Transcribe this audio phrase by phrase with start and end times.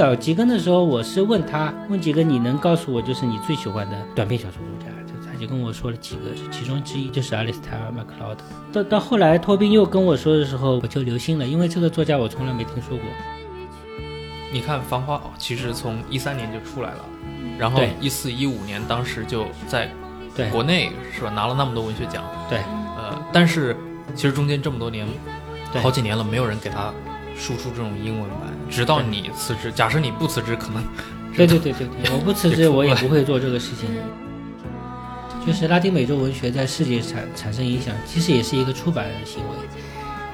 [0.00, 4.86] 最早吉根的时候，我是问他，问吉根，你能告诉我就是你最喜欢的短篇小说作家？
[5.06, 8.42] 就他就跟我说了几个，其中之一就是阿里斯塔尔·麦克劳德。
[8.72, 13.06] 到到后来，托宾又跟我说的时候，我就留心了，因为这个作家我从来没听说过。
[14.50, 17.04] 你看《繁花》其实从一三年就出来了，
[17.58, 19.90] 然后对一四一五年当时就在
[20.50, 22.60] 国内是吧拿了那么多文学奖，对，
[22.96, 23.76] 呃，但是
[24.14, 25.06] 其实中间这么多年，
[25.82, 26.90] 好几年了，没有人给他
[27.40, 30.84] 输出这种英文版，直到你辞职，假设你不辞职，可能
[31.34, 33.88] 对对对对对，我不辞职，我也不会做这个事情。
[35.46, 39.56] 就是拉丁美洲文学在世界产产生影响，其实也是一个出版的行为，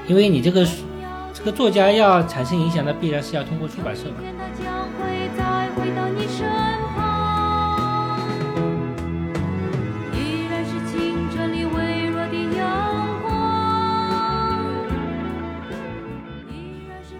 [0.05, 0.67] 因为你这个
[1.33, 4.15] 这个作家要产生影响，那必然是要通过出版社嘛。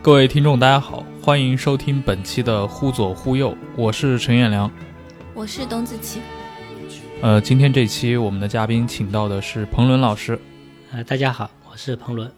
[0.07, 4.71] 各位听众，大家好，欢迎收听本期的《忽左忽右》，我是陈彦良。
[5.33, 6.21] 我是董子琪，
[7.21, 10.39] 呃，今天这期我们的嘉宾请到的是彭伦老师。
[10.93, 12.31] 呃，大家好，我是彭伦。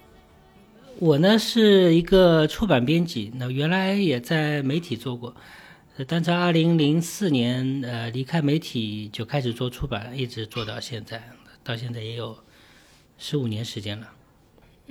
[0.98, 5.36] 我呢是一个出版编辑，那原来也在媒体做过，
[5.98, 11.22] 呃但在二零零四年呃离开媒体就开始做出版，一直做到现在，
[11.64, 12.36] 到现在也有
[13.20, 14.08] 十五年时间了。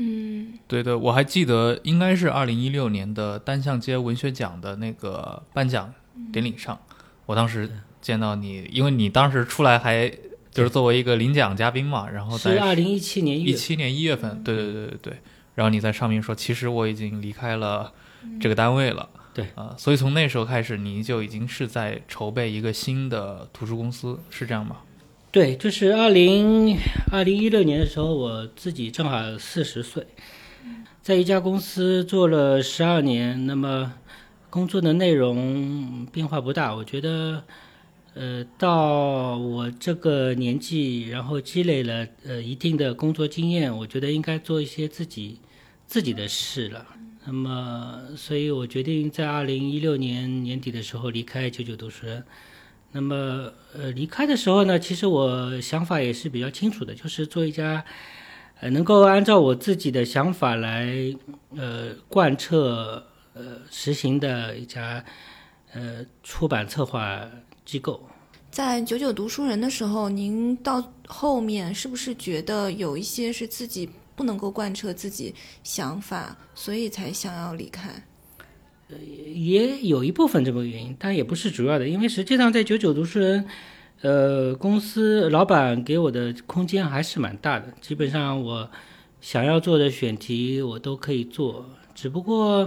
[0.00, 5.92] 嗯，对的，我还记得应该是二零一六年的单向街文学奖的那个颁奖
[6.32, 6.78] 典礼上，
[7.26, 7.68] 我当时
[8.00, 10.08] 见到你，因为你当时出来还
[10.52, 15.12] 就是作为一个领奖嘉宾嘛，然后是在二零一七年一月，一七年一月份，对对对对对，
[15.56, 17.92] 然后你在上面说，其实我已经离开了
[18.40, 19.48] 这个单位了，对。
[19.56, 24.76] 啊、所以从那时候开始，你就已经是在筹备一个新的图书公司，是这样吗？
[25.30, 26.78] 对，就是二零
[27.12, 30.06] 二零一六年的时候，我自己正好四十岁，
[31.02, 33.92] 在一家公司做了十二年，那么
[34.48, 36.74] 工作的内容变化不大。
[36.74, 37.44] 我觉得，
[38.14, 45.38] 呃，到我这个年纪，然后积累了呃一定的工作经验，我觉得应该做一些自己
[45.86, 46.86] 自己的事了。
[47.26, 52.24] 那么，所以我决定在二零一六年年底的时候离开九九读书人。
[52.90, 57.84] 那么，呃，离开的时候呢，其实我想法也是比较清楚的，就是做一家，
[58.60, 60.88] 呃，能够按照我自己的想法来，
[61.54, 65.04] 呃，贯彻呃实行的一家，
[65.74, 67.28] 呃，出版策划
[67.64, 68.02] 机构。
[68.50, 78.02] 在九九读书人的时候，您到后面是不是觉得有一些是自己不能够贯彻自己想法，所以才想要离开？
[79.34, 83.44] 也有一部分这个原因，但也不是主要的，因为实际上在九九读书人，
[84.00, 88.70] 呃，公司老板给我的空间还是蛮大的，基本上我
[89.20, 92.64] 想要做的选题我都可以做，只不过，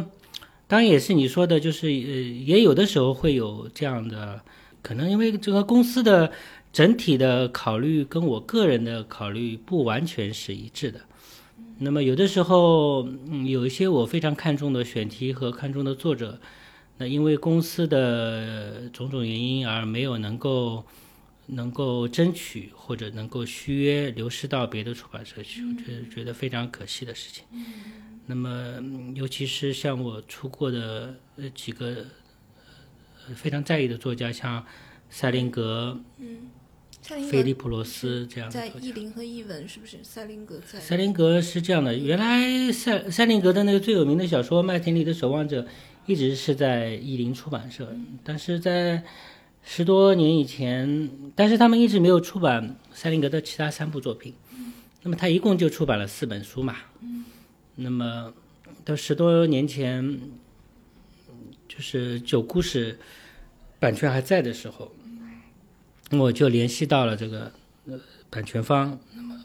[0.68, 4.42] 当然也是你说的，就是呃，也有的时候会有这样的，
[4.82, 6.32] 可能因为这个公司的
[6.72, 11.00] 整体的考虑跟我个人的考虑不完全是一致的。
[11.84, 16.40] 那么有的时候，嗯，有一些我非常看重的选题和看重的作者，
[17.00, 20.86] 那因为公司的种种原因而没有能够
[21.48, 27.46] 能够争取或者能够续约，流失到别的出版社去，我觉得觉得非常可惜的事情。
[28.28, 32.06] 那么，嗯尤其是像我出过的呃几个
[33.28, 34.64] 呃非常在意的作家，像
[35.10, 36.46] 塞林格、赛林格
[37.20, 38.88] 菲利普罗斯这样的在作家。
[38.88, 39.98] 译林和译文是不是？
[40.04, 40.80] 塞林格在。
[40.80, 45.62] 塞林格是这样的，原来塞塞林格的那个最有名的小说《麦田里的守望者》，
[46.06, 47.94] 一直是在译林出版社，
[48.24, 49.04] 但是在
[49.64, 54.34] 十多年以前，但是他们一直没有出版塞林格的其他三部作品，
[55.04, 56.78] 那么他一共就出版了四本书嘛，
[57.76, 58.34] 那么
[58.84, 60.20] 到十多年前，
[61.68, 62.98] 就是九故事
[63.80, 64.92] 版权还在的时候，
[66.12, 67.52] 我就联系到了这个
[67.88, 68.00] 呃
[68.30, 69.44] 版权方，那么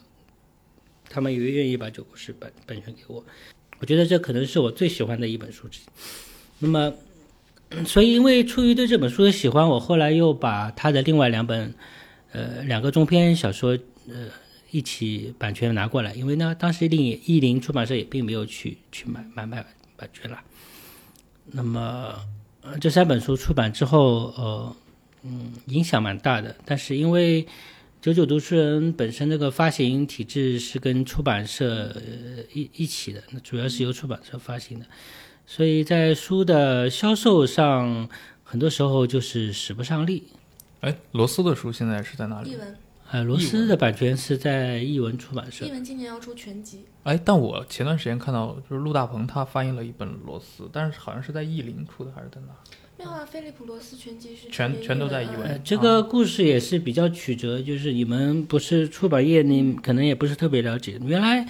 [1.09, 3.23] 他们也愿意把九故事版版权给我，
[3.79, 5.83] 我觉得这可能是我最喜欢的一本书之一。
[6.59, 6.93] 那么，
[7.85, 11.73] 所以因为出于对这本书的喜欢，我后来又把他的另外两本，
[12.31, 13.77] 呃，两个中篇小说，
[14.07, 14.27] 呃，
[14.71, 16.13] 一起版权拿过来。
[16.13, 19.65] 因为呢，当时另译林出版社也并没有去去买买买
[19.95, 20.39] 版权了。
[21.51, 22.13] 那么，
[22.81, 24.75] 这三本书出版之后，呃，
[25.27, 26.55] 嗯，影响蛮大的。
[26.65, 27.45] 但是因为
[28.01, 34.85] 九九读书人本身这个发行体制是跟出版社呃一一起的，那主要是由出版社发行的，
[35.45, 38.07] 所以在书的销售上，
[38.43, 40.23] 很多时候就是使不上力。
[40.81, 42.51] 哎，罗斯的书现在是在哪里？
[42.51, 42.77] 译文，
[43.09, 52.49] 呃，罗斯的版权是在译文出版社译，文今年要出全集，哎，但我前段时间看到，就是陆大鹏他翻译了一本罗斯，但是好像是在译林出的，还是在哪？
[52.99, 60.99] 没有啊，菲利普罗斯全集是全全都在译文这个故事也是比较曲折，就是你们不是出版业，你可能也不是特别了解。
[61.05, 61.47] 原来，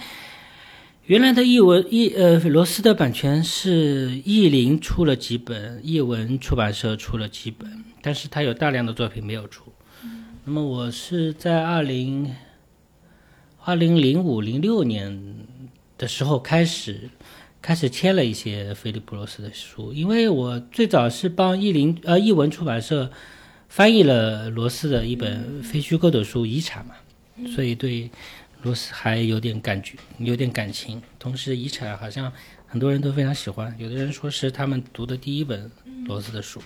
[1.06, 9.72] 原来的译文译呃罗斯的版权是译林出了几本，译文出版社出了几本，但是他有大量的作品没有出。
[10.44, 12.34] 那么我是在二零
[13.64, 15.36] 二零零五零六年
[15.96, 17.08] 的时候开始
[17.60, 23.10] 开始签了一些菲利普罗斯的书，因为我最早是帮译林呃译文出版社
[23.68, 26.94] 翻译了罗斯的一本非虚构的书《遗产》嘛，
[27.54, 28.10] 所以对
[28.62, 31.02] 罗斯还有点感觉，有点感情。
[31.18, 32.32] 同时，《遗产》好像
[32.66, 35.70] 很多人都非常喜欢，有的人说是他们读的第一本
[36.06, 36.60] 罗斯的书。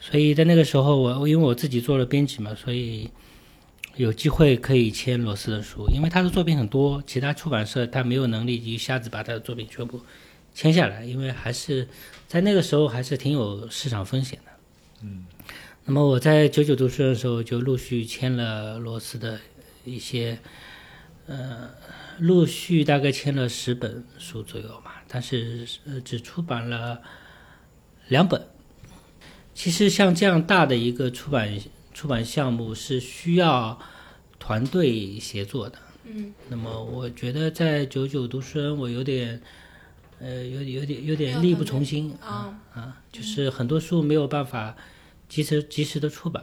[0.00, 3.08] 所以在那个时候我，我因为我自己做了编辑嘛，所以
[3.96, 10.00] 有机会可以签罗斯的书，因为他的作品很多，其他出版社他没有能力一下子把他的作品全部
[10.54, 11.88] 签下来，因为还是
[12.26, 14.52] 在那个时候还是挺有市场风险的。
[15.02, 15.24] 嗯，
[15.84, 19.38] 那么我在九九读书的时候就陆续签了罗斯的
[19.84, 20.38] 一些，
[21.26, 21.70] 呃，
[22.18, 27.00] 陆续大概签了十本书左右嘛，但是呃只出版了
[28.08, 28.40] 两本。
[29.52, 31.60] 其实像这样大的一个出版
[32.00, 33.78] 出版项目是需要
[34.38, 35.78] 团队协作的。
[36.04, 39.42] 嗯，那么我觉得在九九读书人，我有点，
[40.18, 44.74] 呃，有有点有点力不从心啊啊，就是很多书没有办法
[45.28, 46.42] 及时及时的出版。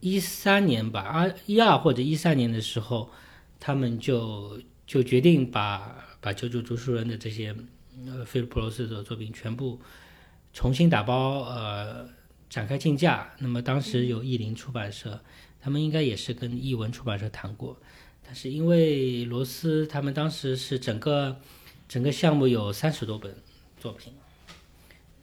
[0.00, 3.10] 一三年吧，二一二或者一三年的时候，
[3.58, 7.54] 他们就就决定把把九九读书人的这些
[8.06, 9.78] 呃菲利普罗斯的作品全部
[10.54, 12.08] 重新打包，呃，
[12.50, 13.32] 展开竞价。
[13.38, 15.22] 那么当时有译林出版社，
[15.58, 17.80] 他们应该也是跟译文出版社谈过，
[18.22, 21.40] 但是因为罗斯他们当时是整个
[21.88, 23.34] 整个项目有三十多本
[23.78, 24.12] 作品，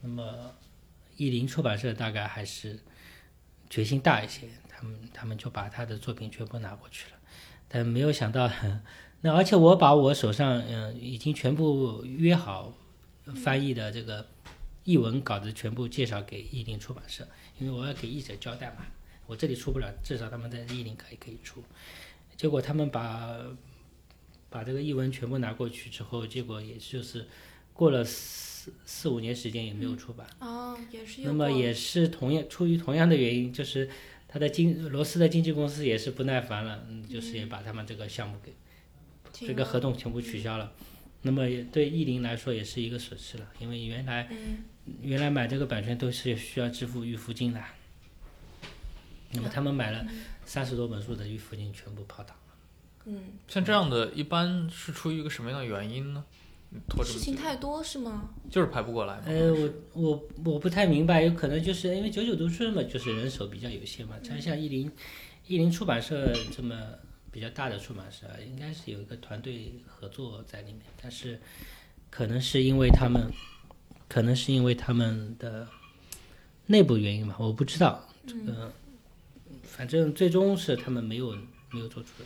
[0.01, 0.51] 那么
[1.17, 2.79] 译林出版社大概还是
[3.69, 7.17] 决心大一些，他们他们就把他的作品全部拿过去了，
[7.67, 8.49] 但没有想到，
[9.21, 12.73] 那而且我把我手上嗯、已经全部约好
[13.43, 14.25] 翻译的这个
[14.87, 17.27] 译文稿子全部介绍给译林出版社，
[17.59, 18.87] 因为我要给译者交代嘛，
[19.25, 21.61] 我这里出不了，至少他们在译林可以可以出。
[22.37, 23.37] 结果他们把
[24.49, 27.27] 把这个译文全部拿过去之后，结果也就是
[27.73, 30.25] 过了四四五年时间也没有出版。
[30.39, 33.89] 哦，也是那么也是同样出于同样的原因，就是
[34.25, 38.53] 他的经罗斯的经纪公司也是不耐烦了，嗯，就是也把他们这个项目给
[39.33, 40.71] 这个合同全部取消了。
[41.23, 44.63] 那么也对译林来说也是一个损失了，因为原来嗯
[45.01, 47.61] 原来买这个版权都是需要支付预付金的，
[49.31, 50.05] 那么他们买了
[50.45, 52.43] 三十多本书的预付金全部泡汤了。
[53.05, 56.23] 嗯，像这样的，一般是出于一个什么样的原因呢？
[56.89, 58.29] 拖事，情太多是吗？
[58.51, 59.23] 就是排不过来嘛。
[59.27, 64.15] 呃，我我我不太明白，有可能就是因为九九读书人嘛，就是人手比较有限嘛。
[64.21, 64.91] 像像译林，
[65.47, 66.75] 译林出版社这么
[67.31, 71.39] 比较大的出版社，应该是有一个团队合作在里面，但是
[72.09, 73.31] 可能是因为他们，
[74.07, 75.67] 可能是因为他们的
[76.67, 78.07] 内部原因吧，我不知道。
[78.25, 78.71] 这个，
[79.63, 81.31] 反正最终是他们没有
[81.71, 82.25] 没有做出来。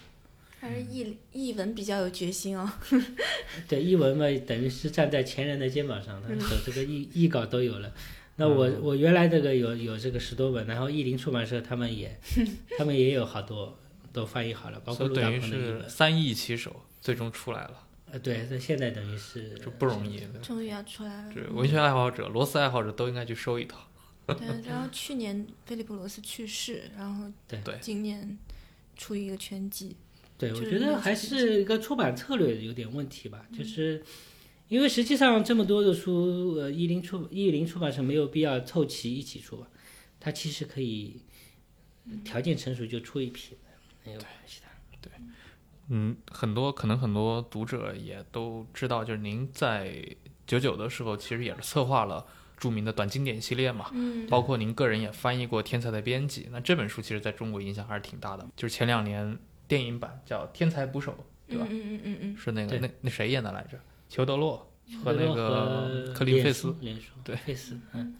[0.59, 2.71] 还是译译文比较有决心哦。
[3.67, 7.91] 对，译文嘛，等于是站在前人的肩膀上，他手这个译译稿都有了。
[8.35, 12.15] 那我我原来这个有有这个十多本，然后译林出版社他们也
[12.77, 13.77] 他们也有好多
[14.13, 15.89] 都翻译好了，包括陆大所以等于是鹏的译本。
[15.89, 20.21] 三译其手，最终出来了，呃，对，那现在等于是这不容易。
[20.43, 21.33] 终于要出来了。
[21.33, 23.87] 对文学爱好者、罗斯爱好者都应该去收一套。
[24.27, 28.37] 对，然后去年菲利普罗斯去世，然后对对今年
[28.95, 29.95] 出一个全集。
[30.37, 34.03] 对，我觉得还是一个出版策略有点问题吧，就是
[34.67, 39.67] 因为实际上这么多的书，呃，译林出译林出版社没有必要凑齐一起出吧，
[40.19, 41.21] 它其实可以
[42.23, 43.55] 条件成熟就出一批，
[44.05, 44.67] 没有关系的。
[45.93, 49.93] 嗯，很多可能很多读者也都知道，就是您在
[50.47, 52.25] 九九的时候，其实也是策划了
[52.57, 56.43] 著名的短经典系列嘛，嗯包括您个人也翻译过《天才的编辑》。
[56.51, 61.11] 那这本书其实在中国影响还是挺大的，就是前两年电影版叫《天才捕手》，
[61.49, 61.65] 对吧？
[61.69, 63.77] 嗯嗯嗯嗯嗯，是那个那那谁演的来着？
[64.07, 64.71] 裘德洛
[65.03, 66.75] 和那个克林费斯
[67.23, 68.15] 对费斯，嗯，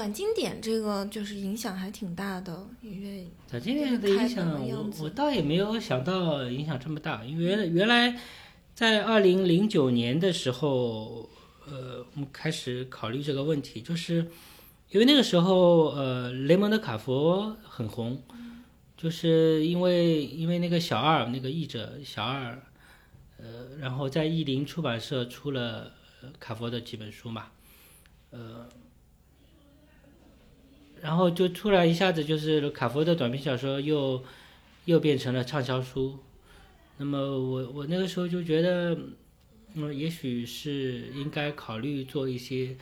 [0.00, 8.18] 短经典这个就是影响还挺大的，因为短经典的影响，我我倒也没有想到影响这么大，因为原来
[8.74, 11.28] 在二零零九年的时候，
[11.66, 14.26] 呃，我们开始考虑这个问题，就是
[14.88, 18.22] 因为那个时候，呃，雷蒙德·卡佛很红，
[18.96, 22.58] 就是因为因为那个小二那个译者小二，
[23.36, 25.92] 呃，然后在译林出版社出了
[26.22, 27.48] 呃卡佛的几本书嘛，
[28.30, 28.66] 呃。
[31.02, 34.22] 然后就突然一下子就是卡佛的短篇小说又
[34.84, 36.18] 又变成了畅销书，
[36.98, 38.98] 那么我我那个时候就觉得，
[39.74, 42.76] 嗯，也许是应该考虑做一些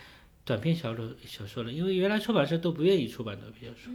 [0.45, 3.93] 短篇小说小说了，因为原来出版社都不愿意出版短篇小说，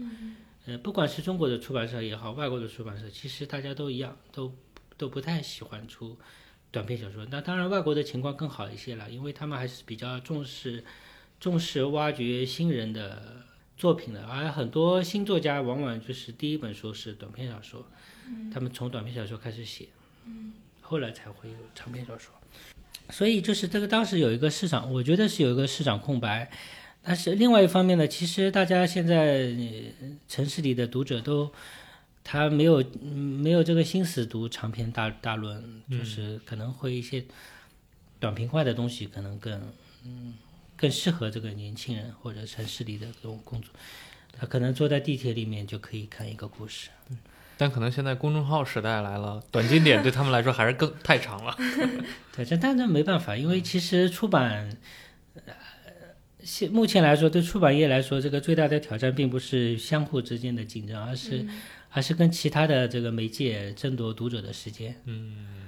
[0.66, 4.54] 呃，不管是中国的出版社也好，外国的出版社，其实大家都一样，都
[4.98, 6.18] 都不太喜欢出
[6.72, 7.26] 短篇小说。
[7.30, 10.84] 那当然，外国的情况更好一些了，因为他们还是比较重视
[11.40, 13.44] 重视挖掘新人的。
[13.76, 17.86] 作品的，而很多新作家往往就是第一本书是短篇小说，
[18.54, 19.88] 他们从短篇小说开始写，
[20.82, 22.34] 后来才会有长篇小说。
[23.10, 26.50] 所以就是这个当时有一个市场，我觉得是有一个市场空白。
[27.02, 29.54] 但是另外一方面呢，其实大家现在
[30.00, 31.52] 呃城市里的读者都
[32.24, 37.26] 他没有嗯没有这个心思读长篇大大论，就是可能会一些
[38.20, 39.62] 短平快的东西可能更
[40.06, 40.36] 嗯。
[40.76, 43.72] 更适合这个年轻人或者城市里的这种工作，
[44.38, 46.90] 他可能坐在地铁里面就可以看一个故事。
[47.56, 51.56] 但可能现在公众号时代来了，短经典对他们来说还是更太长了。
[52.36, 54.76] 对，这但这没办法，因为其实出版，
[55.46, 55.54] 呃，
[56.44, 61.46] 现目前来说对出版业来说，这个最大的挑战并不是相互之间的竞争，而是
[61.92, 65.00] 而是跟其他的这个媒介争夺读者的时间。
[65.06, 65.63] 嗯。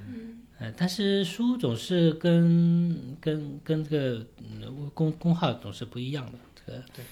[0.66, 4.26] 呃，但是书总是跟跟跟这个
[4.96, 6.32] 公公号总是不一样的。
[6.66, 7.06] 这个对。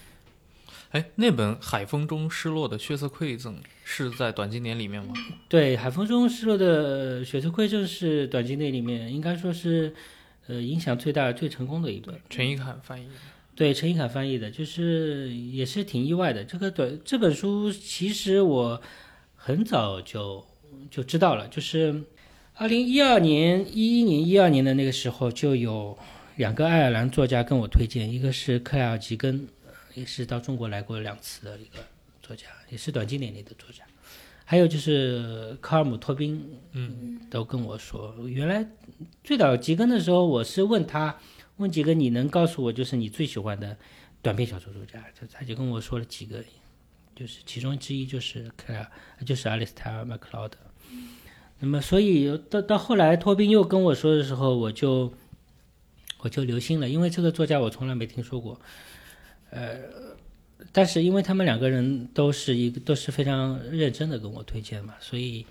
[0.89, 5.13] 哎，那本《海风中失落的血色馈赠》是在短经典里面吗？
[5.48, 9.93] 对，《海风中失落的血色馈赠》是短经典里面应该说是
[10.48, 12.19] 呃影响最大、最成功的一本。
[12.31, 13.12] 陈一侃翻译的。
[13.55, 16.43] 对，陈一侃翻译的，就是也是挺意外的。
[16.43, 18.81] 这个短这本书其实我
[19.36, 20.43] 很早就
[20.89, 22.01] 就知道了，就是。
[22.55, 25.98] 二零一二年、一一年、一二年的那个时候，就有
[26.36, 29.48] 两个爱尔兰作家跟我推荐，一个是克莱尔·吉根，
[29.95, 31.79] 也是到中国来过两次的一个
[32.22, 33.83] 作家，也是短经典里的作家，
[34.45, 38.63] 还有就是科尔姆·托宾，嗯，都跟我说，原来
[39.24, 41.17] 最早吉根的时候，我是问他，
[41.57, 43.75] 问几个你能告诉我，就是你最喜欢的
[44.22, 46.43] 短篇小说作家，他他就跟我说了几个，
[47.15, 48.91] 就是其中之一就是克莱尔，
[49.25, 50.57] 就是阿里斯泰尔·麦克劳德。
[51.63, 55.13] 那么，所以到到后来，托宾又跟我说的时候，我就
[56.20, 58.60] 我就留心了，因为这个作家我从来没听说过，
[59.50, 59.77] 呃，
[60.74, 65.46] 但是因为他们两个人都是一个都是非常认真的跟我推荐嘛，所以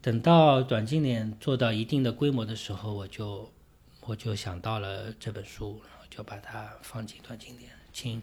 [0.00, 3.50] 等到短经典做到一定的规模的时候，我就
[4.02, 8.22] 我就想到了这本书，然后就把它放进短经典，请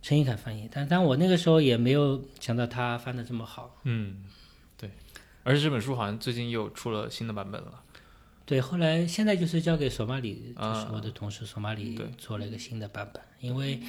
[0.00, 4.24] 陈一凯翻译，但但我那个时候也没有想到他翻的这么好，嗯。
[5.44, 7.82] 而且这本书好像最近又出了新的版本了。
[8.44, 13.80] 对，后来现在就是交给索马里，就是我的同事索马里做了一个新的版本，因为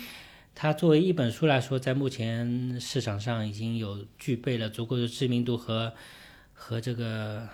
[0.56, 5.94] 它作为一本书来说，在目前市场上已经有具备了足够的知名度和
[6.54, 7.50] 和这个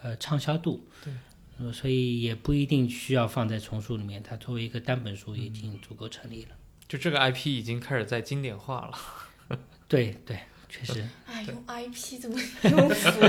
[0.00, 0.86] 呃畅销度。
[1.04, 6.50] 对，所以也不一定需要放在丛书里面，它作为一个单本书已经足够成立了。
[6.88, 9.58] 就这个 IP 已经开始在经典化了。
[9.88, 10.38] 对 对。
[10.68, 13.20] 确实，哎，用 IP 怎么用 服？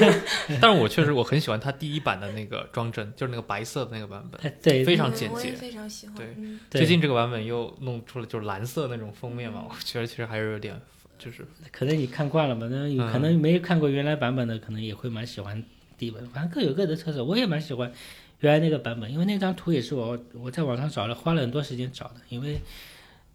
[0.60, 6.16] 但是我确实我很喜欢它第一版的那个装帧，就是那个白色的那个版本，对，非常简洁，非常喜欢。
[6.16, 6.34] 对，
[6.70, 10.80] 最近这个版本又弄出了就是蓝色那种封面嘛，我觉得其实还是有点，
[11.18, 15.62] 就是可能你看惯了嘛，那有可能没看过原来版本的，可能也会蛮喜欢
[15.98, 17.22] 第一版，反正各有各的特色。
[17.22, 17.92] 我也蛮喜欢
[18.40, 22.60] 原来那个版本，因为那张图也是我我在网上找了，花了很多时间找的，因为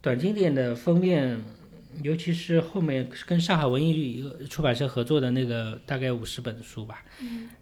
[0.01, 1.39] 短经典的封面。
[2.01, 7.03] 尤其是后面跟上海文艺出版社合作的那个大概五十本书吧，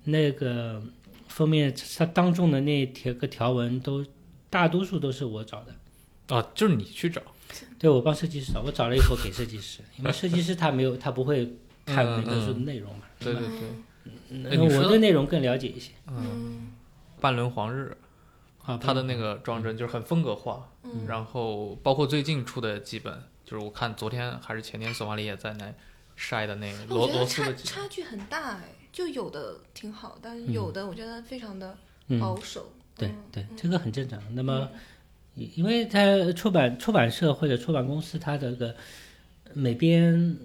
[0.06, 0.82] 那个
[1.28, 4.06] 封面它当中的那条个条文都
[4.50, 7.22] 大多数都是我找的，啊，就是你去找，
[7.78, 11.54] 对我帮设计师找，我找了以后给设计师， 因为设计师他没有他不会
[11.86, 13.60] 看每个书的内容嘛，对对对，
[14.30, 16.72] 那我对内容更了解一些，嗯，
[17.20, 17.96] 半轮黄日，
[18.64, 20.70] 啊，他的那个装帧就是很风格化，
[21.08, 23.22] 然后包括最近出的几本。
[23.52, 25.74] 就是我看昨天还是前天，索马里也在那
[26.16, 31.78] 晒的那个罗罗斯的差距很大哎，就有的挺好，但是有的我觉得非常的
[32.18, 32.72] 保守。
[32.96, 34.24] 对对，这个很正常。
[34.34, 34.70] 那么
[35.36, 38.74] 因为它出版出版社或者出版公司，它这个
[39.54, 40.38] 美编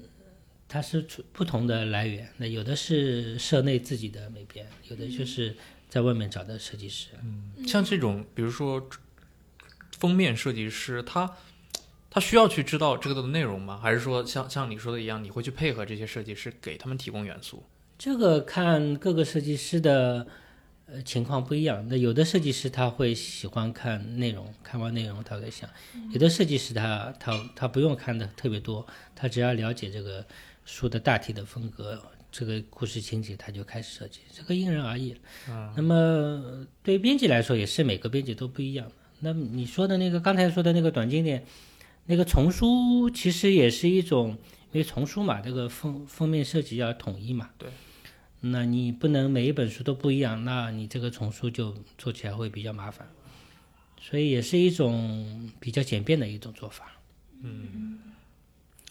[0.67, 5.55] 它是出不同的来源，那有的是社内自己的美编，有的就是
[5.89, 7.11] 在外面找的设计师。
[7.23, 8.85] 嗯像这种，比如说
[9.97, 11.33] 封面设计师，他
[12.17, 13.79] 他需要去知道这个的内容吗？
[13.83, 17.63] 还是说像像你说的一样，你会去配合这些设计师，给他们提供元素？
[17.99, 20.27] 这个看各个设计师的
[20.87, 21.87] 呃情况不一样。
[21.91, 25.69] 那有的设计师他会喜欢看内容，看完内容他会想；
[26.11, 30.25] 有的设计师他他他不用看的特别多，他只要了解这个
[30.65, 35.15] 书的大体的风格，这个故事情节他就开始设计，这个因人而异
[35.77, 38.95] 那么对于编辑来说，也是每个编辑都不一样的。
[39.21, 41.45] 那你说的那个刚才说的那个短经典，
[42.07, 44.39] 那个丛书其实也是一种，
[44.73, 47.51] 因为丛书嘛，这个封封面设计要统一嘛。
[47.59, 47.69] 对。
[48.41, 53.09] 那你不能每一本书都不一样，那你这个丛书就做起来会比较麻烦，
[54.01, 56.93] 所以也是一种比较简便的一种做法。
[57.43, 57.99] 嗯。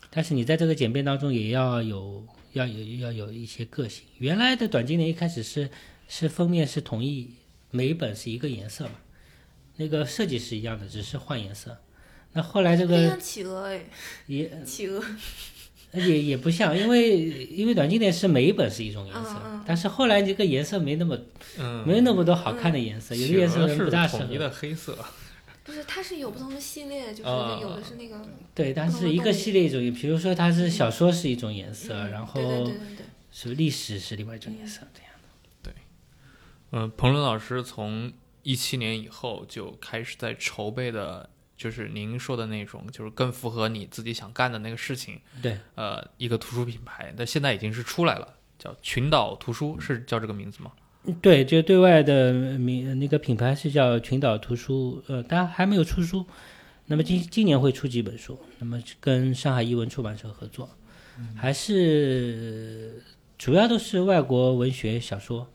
[0.10, 4.04] 但是你在这个简便当中也要有要有要有一些个性。
[4.18, 5.70] 原来的短经典一开始是
[6.08, 7.30] 是封面是统一，
[7.72, 8.96] 每一本是一个颜色嘛，
[9.78, 11.78] 那个设计是一样的，只是换颜色。
[12.36, 13.86] 那后来这个企鹅哎，
[14.28, 15.04] 也企鹅，
[15.94, 21.18] 也也不像，因为因为短经典是每一本是一种颜色，但是后来这个颜色没那么
[21.58, 24.38] 嗯，没那么多好看的颜色，有的颜色是不大适统一。
[24.38, 24.98] 的黑色。
[25.64, 28.22] 不是，它是有不同的系列，就是啊有的是那个，
[28.54, 32.72] 对，但是一个系列一种，比如说它是小说是一种颜色，嗯然后
[33.32, 35.30] 是历史是另外一种颜色，这样的。
[35.64, 35.74] 对。
[36.72, 38.14] 嗯，彭伦老师从
[38.44, 45.20] 一七年以后就开始在筹备的，就是您说的那种，就是更符合你自己想干的那个事情。
[45.42, 50.72] 对，呃，一个图书品牌，那现在已经是出来了，叫群岛图书，是叫这个名字吗？
[51.22, 56.26] 对，就对外的名那个品牌是叫群岛图书，呃，当然还没有出书。
[56.88, 60.70] 那么今今年会出几本书，那么跟上海译文出版社合作，
[61.36, 63.04] 还是
[63.38, 65.48] 主要都是外国文学小说，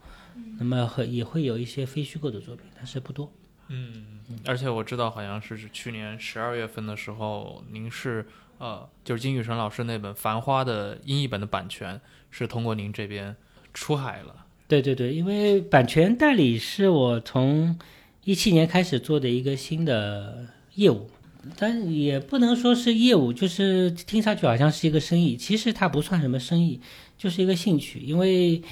[0.59, 3.33] 那么和也会有一些非虚构的作品，但是不多。
[3.69, 8.27] 嗯，而且我知道好像是去年十二月份的时候，您是
[8.59, 13.35] 呃，就是金宇澄老师那本《繁花》的英译本的版权是通过您这边
[13.73, 14.47] 出海了。
[14.69, 17.79] 对对对，因为版权代理是我从
[18.25, 21.11] 一七年开始做的一个新的业务，
[21.57, 26.81] 但也不能说是业务，就是听上去好像是一个生意，其实它不算什么生意，
[27.19, 28.63] 就是一个兴趣，因为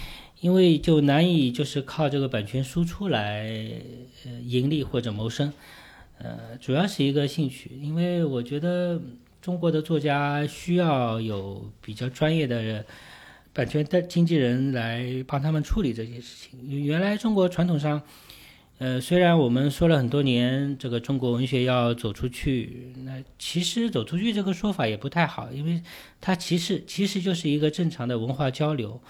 [0.40, 3.48] 因为就难以就是靠这个版权输出来
[4.24, 5.52] 呃盈利或者谋生，
[6.18, 9.00] 呃，主要是一个兴趣，因为我觉得
[9.40, 12.84] 中国的作家需要有比较专业的。
[13.50, 16.84] 版权的经纪人来帮他们处理这些事情。
[16.84, 18.00] 原来中国传统上，
[18.76, 25.82] 呃，虽然我们说了很多年，这个中国文学要走出去，那其实走出去这个说法也不太好，因为
[26.20, 29.00] 它其实其实就是一个正常的文化交流。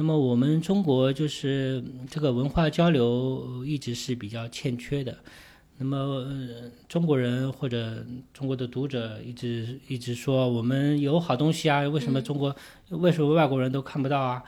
[0.00, 5.14] 那么我们中国就是这个文化交流一直是比较欠缺的。
[5.76, 12.56] 那么、呃、中国人或者中国的读者一直一直说我们有好东西啊，为什么中国、
[12.88, 14.42] 为什么外国人都看不到啊？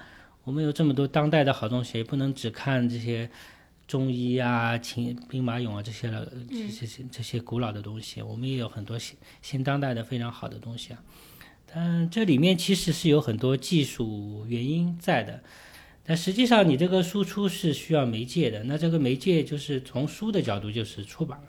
[0.45, 3.31] 我们有这么多当代的好东西，不能只看这些
[3.87, 11.03] 中医啊、秦兵马俑啊这些了，这这些这些古老的东西，我们也有很多新新当代的非常好的东西啊。
[11.75, 15.43] 但这里面其实是有很多技术原因在的。
[16.05, 21.47] 但实际上，你这个输出是需要媒介的，那这个媒介就是从书的角度就是出版了。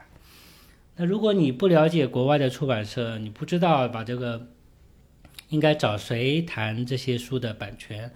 [0.96, 4.48] 那如果你不了解国外的出版社，你不知道把这个
[5.50, 8.14] 应该找谁谈这些书的版权，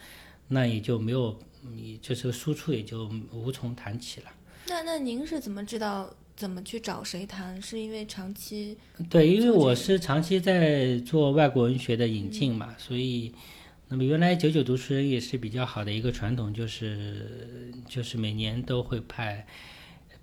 [0.48, 1.40] 那也就没有
[1.76, 4.28] 你就是输出也就无从谈起了。
[4.68, 7.60] 那那您是怎么知道怎么去找谁谈？
[7.60, 8.78] 是因为长期
[9.10, 13.34] 对，因为我是长期在做外国文学的引进嘛，所以，
[13.88, 19.48] 那么原来九九读书人也是比较好的一个传统，就是就是每年都会派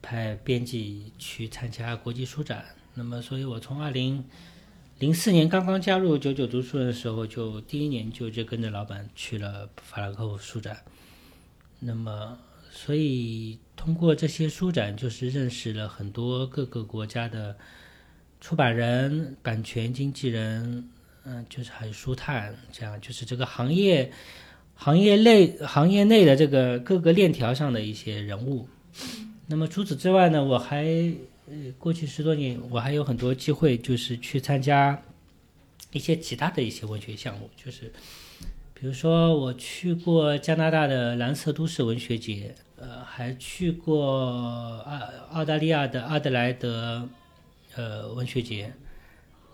[0.00, 2.64] 派编辑去参加国际书展。
[2.94, 4.24] 那么，所以我从二零
[5.00, 10.78] 零四年刚刚加入九九读书人的时候，就第一年就就跟着老板去了法兰克福书展。
[11.80, 12.38] 那么，
[12.76, 17.56] 所以通过这些书展，就是认识了很多各个国家的
[18.40, 20.90] 出版人、版权经纪人，
[21.24, 24.10] 嗯，就是还有书探，这样就是这个行业
[24.74, 28.68] 行业内行业内的这个各个链条上的一些人物。
[29.46, 31.14] 那么除此之外呢，我还
[31.78, 35.00] 过去十多年，我还有很多机会，就是去参加
[35.92, 37.92] 一些其他的一些文学项目，就是
[38.84, 44.98] 比如说我去过加拿大的蓝色都市文学节，呃，还去过澳
[45.30, 47.08] 澳大利亚的阿德莱德
[47.76, 48.74] 呃文学节，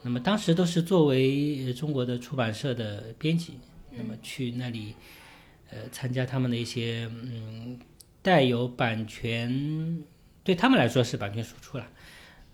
[0.02, 3.52] 那么当时都是作为呃中国的出版社的编辑，
[3.92, 4.96] 那么去那里
[5.70, 7.78] 呃参加他们的一些嗯
[8.22, 10.02] 带有版权，
[10.42, 11.86] 对他们来说是版权输出了。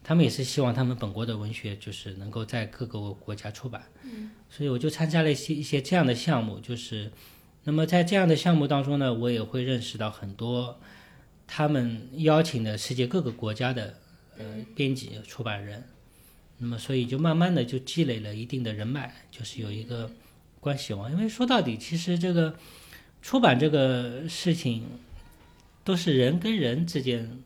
[0.08, 7.10] 他们也是希望他们本国的文学就是能够在各个国家出版，嗯，所以我就参加了一些一些这样的项目，就是，
[7.64, 10.78] 那么在这样的项目当中呢，我也会认识到很多
[11.44, 13.98] 他们邀请的世界各个国家的
[14.38, 14.44] 呃
[14.76, 15.82] 编辑出版人，
[16.58, 20.08] 那么所以就慢慢的就积累了一定的人脉，就是有一个
[20.60, 22.54] 关系网，因为说到底，其实这个
[23.22, 24.84] 出版这个事情
[25.82, 27.42] 都是人跟人之间。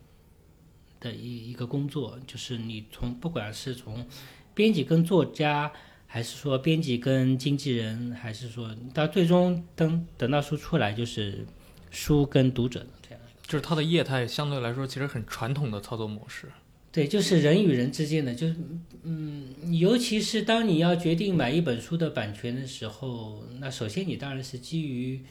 [1.00, 4.06] 的一一个工作，就是你从不管是从
[4.54, 5.72] 编辑跟作家，
[6.06, 11.46] 还是说编辑跟经纪人，还是说到最终等等到书出来，就是
[11.90, 13.20] 书跟读者这样。
[13.42, 16.46] 就是它的业态相对来说其实很传统的操作模式。
[16.92, 18.56] 对，就是人与人之间的，就是
[19.02, 25.24] 嗯，尤其是当你要决定买一本书的版权的时候，那首先你当然是基于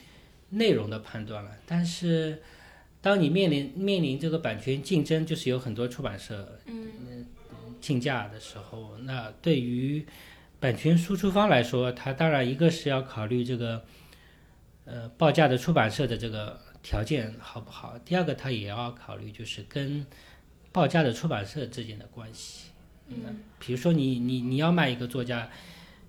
[0.50, 2.42] 内容的判断了，但是。
[3.02, 7.26] 当你面临面临这个版权竞争，就是有很多出版社嗯
[7.80, 10.06] 竞价的时候，那对于
[10.60, 13.86] 版权输出方来说，他当然一个是要考虑这个
[14.84, 20.06] 呃报价的出版社的这个条件好不好，第二个他也要考虑就是跟
[20.74, 22.72] 报价的出版社之间的关系。
[23.08, 23.16] 嗯，
[23.60, 25.50] 比如说你你你要卖一个作家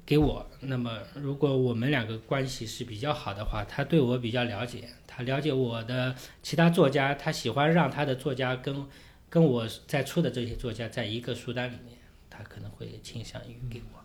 [0.05, 4.88] 给我，那么如果我们两个关系是比较好的话，他对我比较了解。
[5.20, 8.87] 他了解我的其他作家，他喜欢让他的作家跟
[9.28, 11.98] 跟我在出的这些作家在一个书单里面，
[12.30, 14.00] 他可能会倾向于给我。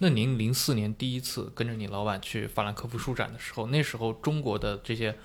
[0.00, 5.16] 那您零四年第一次跟着你老板去法兰克福书展的时候，那时候中国的这些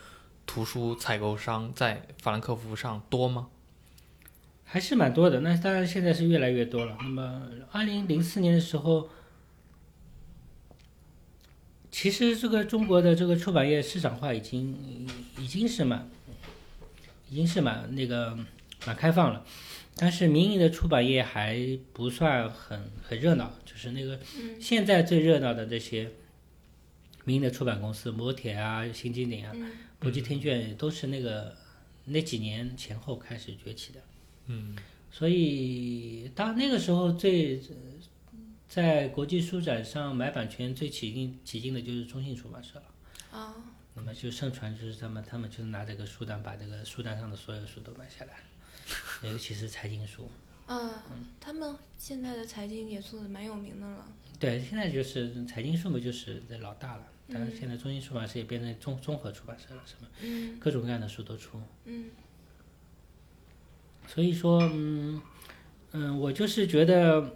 [0.45, 3.47] 图书采购商在法兰克福上多吗？
[4.63, 6.95] 还是蛮多的，那当然现在是越来越多了。
[7.01, 7.41] 那么
[7.71, 9.09] 二零零四年的时候。
[11.93, 16.09] 其实这个中国的这个出版业市场化已经已经是蛮，
[17.29, 18.35] 已经是蛮那个
[18.87, 19.45] 蛮开放了，
[19.95, 24.19] 但是民营的出版业还不算很很热闹，就是那个
[24.59, 26.09] 现在最热闹的这些
[27.25, 29.55] 民营的出版公司，摩铁啊、新经典啊、
[29.99, 31.55] 博济天卷都是那个
[32.05, 33.99] 那几年前后开始崛起的。
[34.47, 34.75] 嗯，
[35.11, 37.61] 所以当那个时候最。
[38.73, 42.85] 在国际书展上买版权最起劲起劲的就是中信出版社了。
[43.31, 43.53] 啊，
[43.93, 48.39] 那么就盛传就是他们，他们就是拿这个书单把这个书单上的所有书都买下来，
[49.29, 50.27] 尤其是财经书。
[50.65, 50.91] 嗯，
[51.39, 54.07] 他们现在的财经也做的蛮有名的了。
[54.39, 57.03] 对，现在就是财经书嘛，就是老大了。
[57.27, 61.61] 但是现在中信出版社也变成综综合出版社了，什么嗯各种各样的书都出。
[61.85, 62.09] 嗯
[64.07, 65.21] 所以说，嗯
[65.91, 67.35] 嗯，我就是觉得。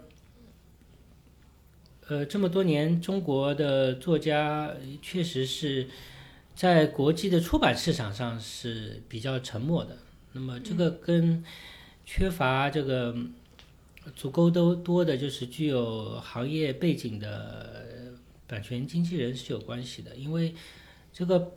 [2.08, 5.86] 呃，这么多年，中国的作家确实是
[6.54, 9.98] 在国际的出版市场上是比较沉默的。
[10.32, 11.44] 那么，这个跟
[12.06, 13.14] 缺乏这个
[14.16, 18.14] 足够都多的，就是具有行业背景的
[18.46, 20.16] 版权经纪人是有关系的。
[20.16, 20.54] 因为
[21.12, 21.52] 这个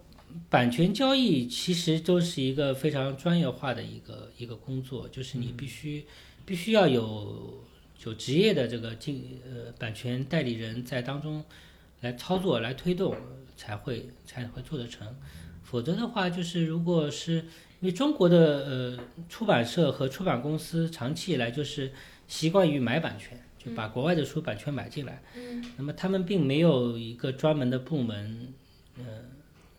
[0.49, 6.05] 版权交易其实都是一个非常专业化的一个一个工作，就是你必须
[6.45, 7.63] 必须要有。
[8.01, 11.45] 就职业的这个经呃版权代理人在当中
[11.99, 13.15] 来操作来推动
[13.55, 15.07] 才会才会做得成，
[15.61, 17.35] 否则的话就是如果是
[17.79, 21.91] 因为中国的呃出版社和出版公司长期以来就是
[22.27, 28.51] 习惯于买版权，就把国外的书版权买进来，嗯那么他们并没有一个专门的部门
[28.97, 29.03] 呃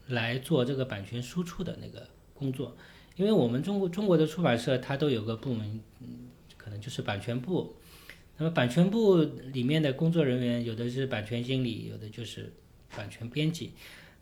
[0.06, 2.76] 来做这个版权输出的那个工作，
[3.16, 6.06] 因为我们中国中国的出版社它都有个部门，嗯，
[6.56, 7.74] 可能就是版权部。
[8.42, 9.18] 那么版权部
[9.52, 12.52] 里面的工作人员，有的是版权经理，有的就是
[12.96, 13.72] 版权编辑，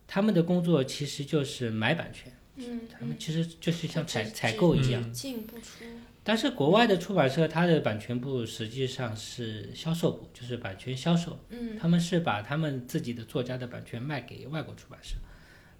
[0.05, 5.01] 他们的工作其实就是买版权，嗯，他们其实就是像采采购一样。
[5.01, 5.83] 嗯进不出。
[6.23, 15.15] 但是国外的出版社，它的版权部实际上是销售部，就是版权销售，嗯他们是把他们自己的作家的版权卖给外国出版社，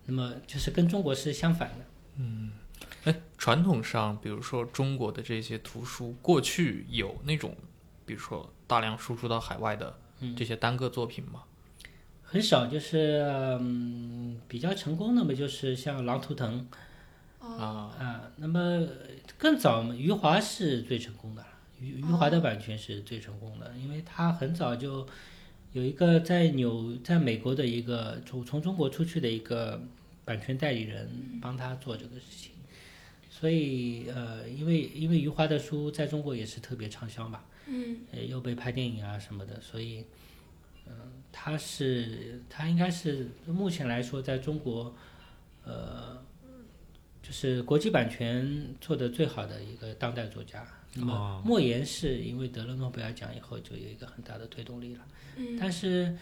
[0.08, 1.86] 那么就是跟中国是相反的。
[2.15, 2.54] 嗯
[3.04, 7.56] 哎，传统上，比如说中国的这些图书，过去有那种，
[8.05, 9.95] 比如说大量输出到海外的
[10.35, 11.43] 这些单个作品吗？
[12.23, 13.25] 很少，就是
[13.59, 16.61] 嗯比较成功的嘛，就是像《狼图腾》
[17.45, 17.65] 哦，啊，
[17.99, 18.87] 啊，那么
[19.37, 21.45] 更早嘛，余华是最成功的。
[21.79, 25.05] 余余华的版权是最成功的，因为他很早就
[25.73, 29.81] 有一个在纽在美国的一个从从中国出去的一个
[30.23, 31.09] 版权代理人
[31.41, 32.51] 帮他做这个事情，
[33.29, 40.06] 所以呃，因为因为余华的书在中国也是特别畅销嘛，嗯呃，又被拍电影啊什么的，所以，
[40.88, 40.93] 嗯、
[41.32, 44.95] 他是他应该是目前来说，在中国，
[45.63, 46.21] 呃，
[47.21, 50.67] 就是国际版权做的最好的一个当代作家。
[50.93, 55.08] 那么哦莫言是因为得了诺贝尔奖以后，就有一个很大的推动力了。
[55.38, 56.17] 嗯但是，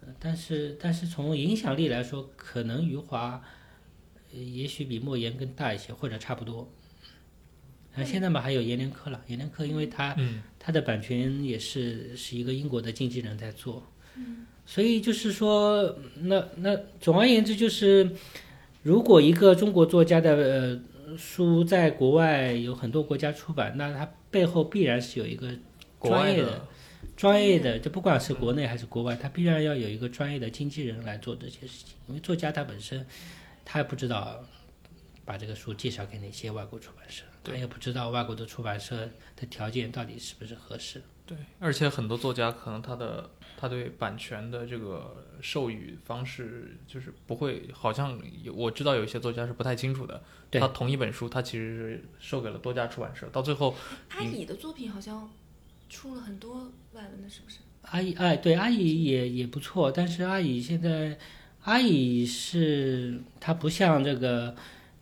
[0.00, 3.40] 呃但是但是从影响力来说，可能余华，
[4.32, 6.68] 呃也许比莫言更大一些，或者差不多。
[7.98, 9.20] 然后现在嘛，还有阎连科了。
[9.26, 10.42] 阎连科因为他嗯。
[10.60, 13.82] 他的版权也是是一个英国的经纪人在做，
[14.66, 18.10] 所以就是说，那那总而言之就是，
[18.82, 25.48] 如果一个中国作家的呃书在国外有很多国家出版，那它背后必然是有一个
[26.02, 26.68] 专业的
[27.16, 33.06] 专业的，就不管是国内还是国外，他必然要有一个专业的经纪人来做这些事情，因为作家他本身
[33.64, 34.44] 他也不知道
[35.24, 38.96] 把这个书介绍给哪些外国出版社，他也不知道外国的出版社
[39.36, 41.02] 的条件到底是不是合适。
[41.26, 50.22] 对，而且很多作家可能他的他对版权的这个授予方式就是不会，好像有我知道有一些作家是不太清楚的。
[50.50, 53.74] 对他同一本书，他其实是授给了多家出版社，到最后
[54.08, 55.30] 阿乙的作品好像
[55.90, 57.58] 出了很多外文的，是不是？
[57.82, 61.18] 阿乙，哎，对，阿乙也也不错，但是阿乙现在，
[61.64, 64.56] 阿乙是她不像这个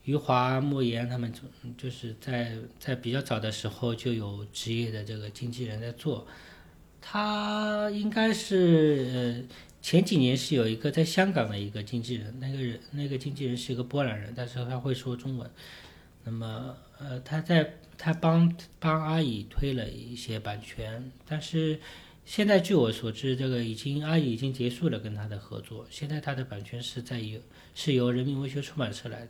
[0.07, 1.41] 余华、莫言他们就，
[1.77, 6.27] 就是在在比较早的时候就有职业的这个经纪人在做，
[7.01, 15.51] 他应该是呃前几年是有一个在香港的一个经纪人，那个人那个经纪人是一个波兰人，但是他会说中文，
[16.25, 21.79] 那么呃他在他帮帮阿乙推了一些版权，但是。
[22.29, 27.41] 现在据我所知，这个已经阿姨已经结束了跟他的合作，现在他的版权是在由
[27.73, 29.29] 是由人民文学出版社来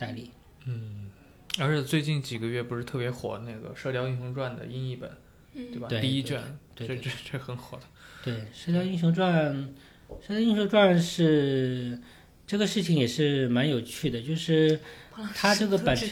[0.00, 0.30] 代理。
[0.64, 1.10] 嗯
[1.58, 5.10] 而且最近几个月不是特别火那个《射雕英雄传》的英译本，
[5.52, 5.88] 对吧？
[5.88, 6.40] 第一卷，
[6.74, 7.82] 对对这这这很火的。
[8.24, 9.52] 对，《射雕英雄传》，
[10.26, 11.98] 《射雕英雄传》是
[12.46, 14.78] 这个事情也是蛮有趣的，就是
[15.34, 16.08] 它这个版权，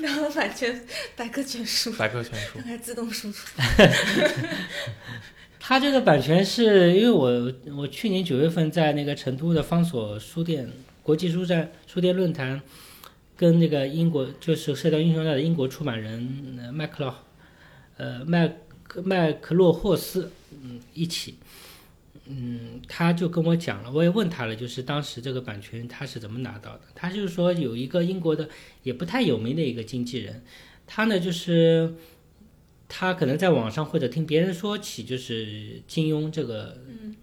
[0.00, 0.84] 然后版权
[1.16, 3.48] 百科全书，百科全书它，还自动输出。
[5.58, 10.68] 他这个版权是因为我我去年九月份在那个成都的方所书店
[11.02, 12.60] 国际书展书店论坛，
[13.36, 17.14] 跟那个英国就是《射雕英雄传》的英国出版人呃麦克洛
[17.96, 18.48] 呃麦
[18.82, 21.36] 克麦克洛霍斯嗯一起，
[22.26, 26.80] 嗯，他就跟我讲了，我也问他了，就是当时这个版权他是怎么拿到的？
[26.94, 28.48] 他就是说有一个英国的
[28.82, 30.42] 也不太有名的一个经纪人，
[30.86, 31.94] 他呢就是。
[32.92, 36.76] 他可能在网上或者听别人说起，就是金庸这个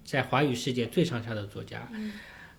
[0.06, 1.92] 在华语世界最畅销的作家，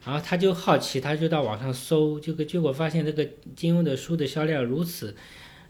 [0.04, 5.16] 然后他就好奇，他就到网上搜，这个结果发现这个金庸的书的销量如此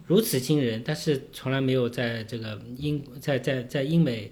[0.06, 4.30] 如此惊人，但是从来没有在这个英在在在英美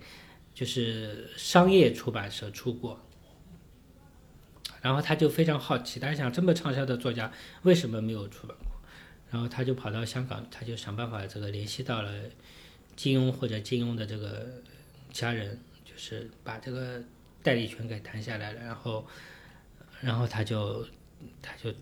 [0.55, 3.01] 就是商业出版社出过。
[4.83, 7.33] 然后他就非常好奇，他想这么畅销的作家
[7.63, 8.71] 为什么没有出版过？
[9.31, 12.13] 然后他就跑到香港，他就想办法这个联系到了
[12.95, 14.47] 金庸或者金庸的这个
[15.11, 17.03] 家人，就是把这个
[17.43, 19.05] 代理权给谈下来了，然后，
[20.01, 20.87] 然后他就
[21.43, 21.73] 他就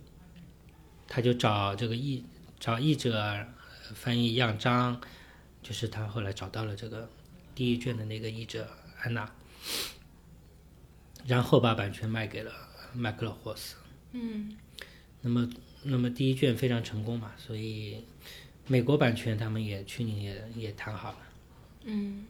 [1.07, 2.25] 他就找这个译
[2.59, 3.47] 找译者呃
[3.95, 5.01] 翻译样章，
[5.63, 7.09] 就是他后来找到了这个
[7.55, 8.69] 第一卷的那个译者
[9.03, 9.31] 安娜，
[11.27, 12.53] 然后把版权卖给了
[12.95, 13.77] 麦克勒霍斯。
[14.13, 14.57] 嗯
[15.21, 15.51] 那么，
[15.83, 18.05] 那么第一卷非常成功嘛，所以
[18.67, 21.19] 美国版权他们也去年也也谈好了，
[21.85, 22.27] 嗯，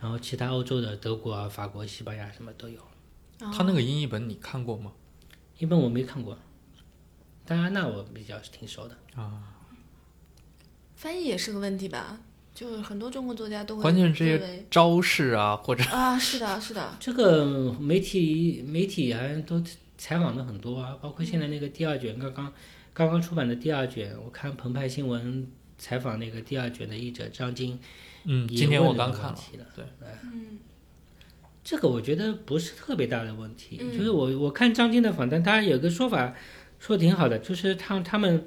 [0.00, 2.80] 然后其他欧洲的德国啊、法国、西班牙什么都有。
[3.38, 4.92] 他那个英译本你看过吗？
[5.60, 6.36] 一本我没看过，
[7.44, 9.42] 但安娜我比较挺熟的啊。
[10.96, 12.18] 翻译也是个问题吧？
[12.54, 19.62] 就是很多中国作家都会关键是这些招式啊，或者啊，是的，是的， 这个媒体媒体好像都
[19.96, 22.52] 采访的很多啊，包括现在那个第二卷刚刚
[22.92, 25.46] 刚刚出版的第二卷，我看澎湃新闻
[25.78, 27.78] 采访那个第二卷的译者张晶，
[28.24, 29.38] 嗯，今天我刚看了。
[29.76, 29.84] 对，
[30.24, 30.58] 嗯
[31.62, 36.34] 这个我觉得不是特别大的问题，嗯就是我我看张晶的访谈，他有个说法
[36.78, 38.44] 说得挺好的，就是他他们，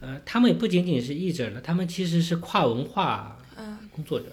[0.00, 4.26] 呃，他们也不仅仅是译者了，他们其实是跨文化嗯工作者，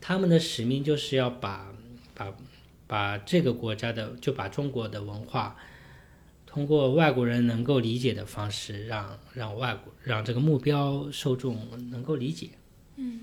[0.00, 1.72] 他们的使命就是要把
[2.14, 2.32] 把
[2.86, 5.56] 把这个国家的就把中国的文化，
[6.46, 12.50] 通过外国人能够理解的方式，让让外国让这个目标受众能够理解。
[12.96, 13.22] 嗯，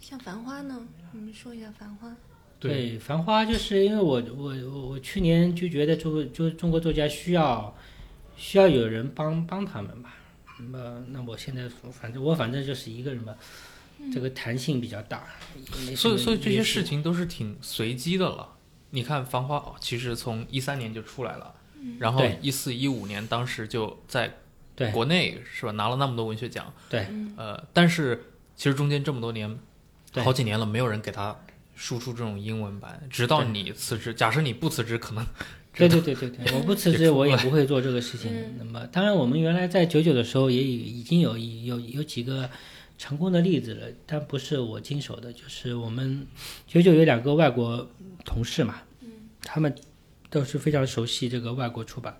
[0.00, 0.86] 像《繁花》呢？
[1.12, 2.08] 你们说一下《繁花》。
[2.58, 7.76] 对，繁花就是因为我我我我去年就觉得就就中国作家需要
[8.36, 10.14] 需要有人帮帮他们吧，
[10.58, 13.36] 那么那我现在反正我反正就是一个人吧，
[14.12, 15.26] 这个弹性比较大。
[15.94, 18.54] 所以所以这些事情都是挺随机的了。
[18.90, 21.54] 你看《繁花》其实从一三年就出来了，
[21.98, 22.38] 然后对。
[22.40, 24.38] 一四一五年当时就在
[24.92, 25.72] 国内是吧？
[25.72, 27.06] 拿了那么多文学奖，对。
[27.36, 28.24] 呃，但是
[28.56, 29.58] 其实中间这么多年，
[30.14, 31.36] 好几年了，没有人给他
[31.76, 34.12] 输出这种英文版，直到你辞职。
[34.12, 35.24] 假设你不辞职，可能
[35.72, 38.32] 对对对对对，我不辞职，我也不会做这个事情。
[38.32, 42.48] 嗯那么，当然，我们原来在九九的时候也已经有有有几个
[42.96, 46.26] 成功的例子了，但不是我经手的，就是我们
[46.66, 47.88] 九九有两个外国
[48.24, 48.76] 同事嘛，
[49.42, 49.74] 他们
[50.30, 52.18] 都是非常熟悉这个外国出版。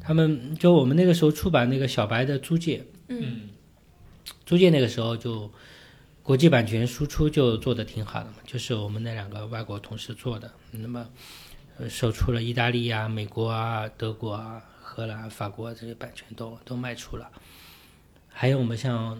[0.00, 3.48] 他们就我们那个时候出版那个小白的租界，嗯
[4.44, 5.50] 租界那个时候就
[6.24, 10.50] 国际版权输出就做的挺好的嘛，就是我们那两个外国同事做的。
[10.70, 11.06] 那么，
[11.76, 17.30] 呃，售出了意大利啊、美国啊、德国啊、荷兰、法国这些版权都都卖出了。
[18.26, 19.18] 还有我们像，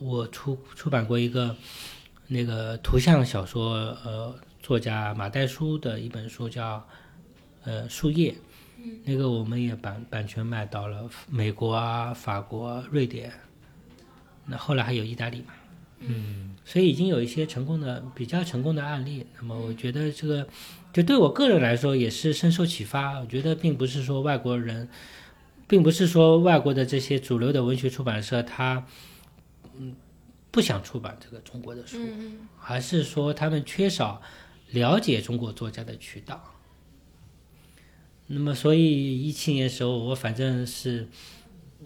[0.00, 1.54] 我出出版过一个
[2.26, 6.82] 那个图像小说呃作家马代书的一本书叫
[7.64, 8.34] 呃树叶，
[9.04, 13.30] 那个我们也版版权卖到了美国啊、法国、瑞典，
[14.46, 15.52] 那后来还有意大利嘛，
[16.00, 19.26] 嗯，所以已经有一些成功的、比较成功的案例。
[19.38, 20.46] 那么我觉得这个，
[20.92, 23.18] 就对我个人来说也是深受启发。
[23.20, 24.88] 我觉得并不是说外国人，
[25.66, 28.86] 并不是说外国的这些主流的文学出版社他，
[29.78, 29.94] 嗯，
[30.50, 34.20] 不想出版这个中国的书，嗯而是说他们缺少
[34.70, 36.52] 了解中国作家的渠道。
[38.26, 41.06] 那么，所以一七年的时候，我反正是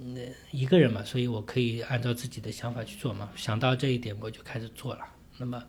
[0.02, 0.16] 嗯
[0.50, 3.28] 一个人嘛，所以我可以按照自己的想法去做嘛。
[3.36, 5.00] 想到这一点，我就开始做了。
[5.36, 5.62] 那么，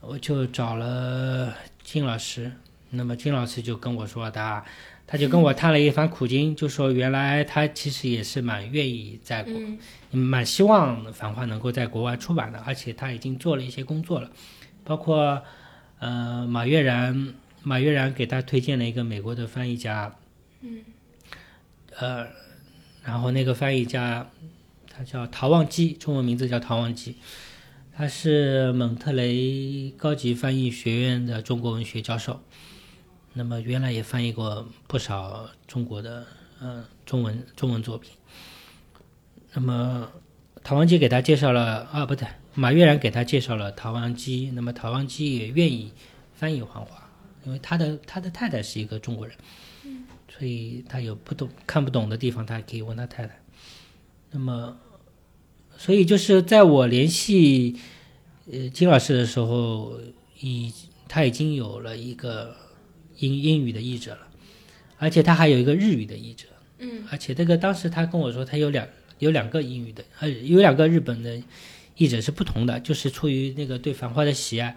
[0.00, 2.50] 我就找了金老师，
[2.90, 4.64] 那么金老师就跟我说他，
[5.06, 9.78] 他就跟我谈了一番苦经，就说原来他其实也是蛮愿意在国嗯
[10.18, 14.30] 蛮希望《繁花》能够在国外出版的，而且他已经做了一些工作了，
[14.84, 15.42] 包括
[15.98, 20.14] 呃马悦然，马悦然给他推荐了一个美国的翻译家，
[20.60, 20.82] 嗯，
[21.96, 22.26] 呃，
[23.08, 24.28] 然后那个翻译家
[24.86, 27.16] 他叫陶望基，中文名字叫陶望基，
[27.96, 32.38] 他是蒙特雷高级翻译学院的中国文学教授，
[33.32, 36.26] 那么原来也翻译过不少中国的
[36.60, 38.12] 呃中文中文作品。
[39.54, 40.06] 那么
[40.62, 44.50] 陶望基给他介绍了啊，不对，马悦然给他介绍了陶望基。
[44.54, 45.90] 那么陶望基也愿意
[46.34, 47.08] 翻译黄华，
[47.46, 49.34] 因为他的他的太太是一个中国人，
[50.38, 53.42] 所以他有不懂看不懂的地方，他可以问他太太。
[54.30, 54.78] 那么，
[55.76, 57.76] 所以就是在我联系
[58.50, 59.98] 呃金老师的时候，
[60.40, 60.72] 已
[61.08, 62.54] 他已经有了一个
[63.16, 64.28] 英英语的译者了，
[64.98, 66.46] 而且他还有一个日语的译者。
[66.78, 68.86] 嗯而且这个当时他跟我说，他有两
[69.18, 71.42] 有两个英语的，呃，有两个日本的
[71.96, 74.76] 译者是不同的，就是出于那个对《繁花》的喜爱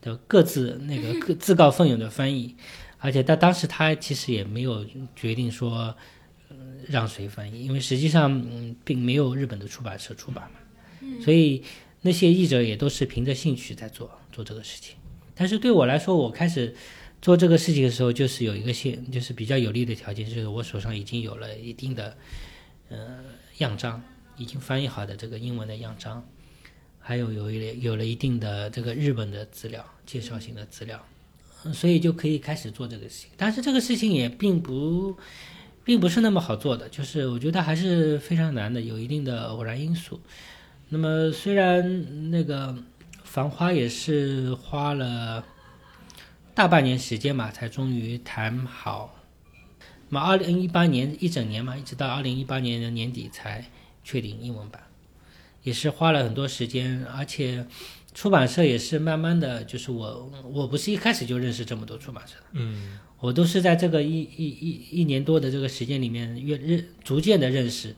[0.00, 2.54] 的各自那个各 自告奋勇的翻译，
[3.02, 5.94] 而且他当时他其实也没有决定说、
[6.48, 6.56] 呃
[6.88, 10.58] 让谁翻译，因为实际上嗯并没有日本的出版社出版嘛，
[11.24, 11.62] 所以
[12.00, 14.96] 那些译者也都是凭着兴趣在做做这个事情。
[15.34, 16.74] 但是对我来说，我开始
[17.20, 22.16] 做这个事情的时候，就是有一个现，就是比较有利的条件，就是我手上已经有了一定的
[22.88, 23.20] 呃
[23.58, 24.02] 样章，
[24.36, 26.26] 已经翻译好的这个英文的样章，
[26.98, 31.04] 还有有一有了一定的这个日本的资料，介绍性的资料，呃
[31.70, 33.30] 所以就可以开始做这个事情。
[33.36, 35.14] 但是这个事情也并不
[35.84, 40.18] 并不是那么好做的，就是我觉得还是非常难的，有一定的偶然因素。
[40.88, 42.68] 那么虽然那个
[43.24, 45.44] 《繁花》也是花了
[46.54, 49.18] 大半年时间嘛，才终于谈好。
[50.08, 53.64] 那么二零一八年一整年嘛，一直到二零一八年的年底才
[54.04, 54.82] 确定英文版，
[55.62, 57.66] 也是花了很多时间，而且
[58.14, 67.94] 出版社也是慢慢的就是我我不是一开始就认识这么多出版社的，嗯我都是在这个一一一一年多的这个时间里面越认逐渐的认识，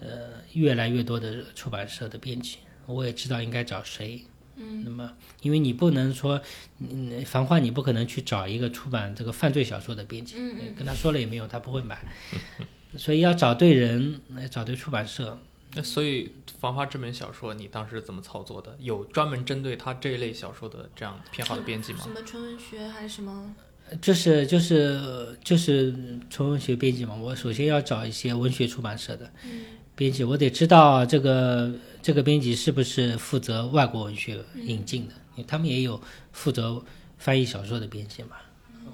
[0.00, 0.08] 呃，
[0.52, 4.22] 越来越多的出版社的编辑，我也知道应该找谁。
[4.54, 6.40] 嗯，那么因为你不能说，
[6.78, 11.98] 嗯，《繁花》你不可能去找一个出版这个犯罪小说的编辑，嗯跟他说了也没用，他不会买，
[12.96, 15.38] 所以要找对人，呃找对出版社。
[15.74, 16.26] 那所以
[16.60, 18.76] 《繁花》这本小说，你当时怎么操作的？
[18.78, 22.10] 有专门针对他这一类小说的这样偏好的编辑吗什？
[22.10, 23.54] 么纯文学还是什么？
[24.00, 25.94] 就是就是就是
[26.30, 29.30] 纯文学编辑嘛，我首先要找一些文学出版社的
[29.94, 31.70] 编辑，我得知道这个
[32.00, 36.00] 这个编辑是不是负责外国文学引进的，因为他们也有
[36.32, 36.82] 负责
[37.18, 38.36] 翻译小说的编辑嘛，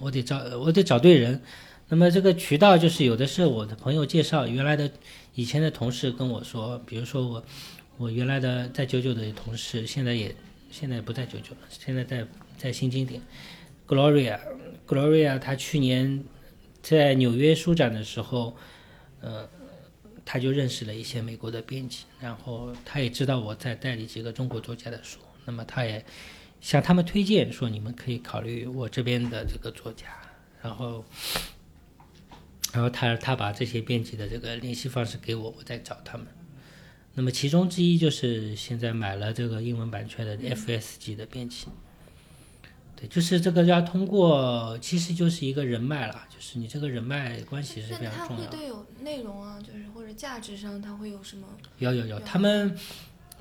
[0.00, 1.40] 我得找我得找对人。
[1.90, 4.90] 那么这个渠道就是有的是我的朋友介绍，原来的
[5.38, 7.44] 以前的同事跟我说，比如说我
[7.96, 10.34] 我原来的在九九的同事，现在也
[10.68, 12.26] 现在不在九九了，现在在
[12.56, 13.22] 在新经典
[13.86, 16.24] ，Gloria，Gloria，他去年
[16.82, 18.56] 在纽约书展的时候，
[19.20, 19.48] 呃，
[20.24, 26.04] 他就认识了一些美国的编辑，然后他也知道我在代理几个中国作家的书，那么他也
[26.60, 30.06] 向他们推荐说，你们可以考虑我这边的这个作家，
[30.60, 31.04] 然后。
[32.72, 36.26] 然后他他把这些编辑的这个联系方式给我，我再找他们。
[37.14, 41.66] 那么其中之一就是现在买了这个英文版权的 FS 级的编辑。
[42.94, 48.50] 对，就是这个要通过，其实就是一个人脉了，就是你这个人脉关系是非常重要的。
[48.50, 51.48] 会对有内容啊，就是或者价值上，他会有什么？
[51.78, 52.76] 有有有，他们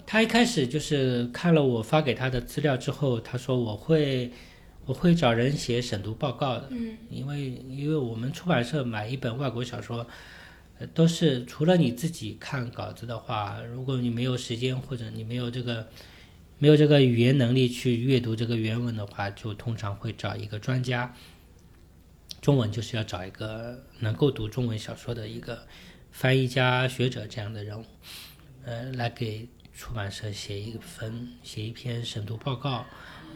[0.05, 4.31] 他一开始就是看了我发给他的资料之后，他说我会。
[4.87, 10.07] 我会找人写审读报告的，嗯，因为因为我们出版社买一本外国小说，
[10.79, 15.89] 呃，都是除了你自己看稿子的话，如果你没有时间或者你没有这个
[16.57, 21.13] 没有这个语言能力去阅读这个原文的话，就通常会找一个专家，
[22.39, 25.67] 中文就是要找一个能够读中文小说的一个
[26.11, 27.83] 翻译家、学者这样的人物，
[28.63, 32.85] 呃，来给出版社写一份写一篇审读报告。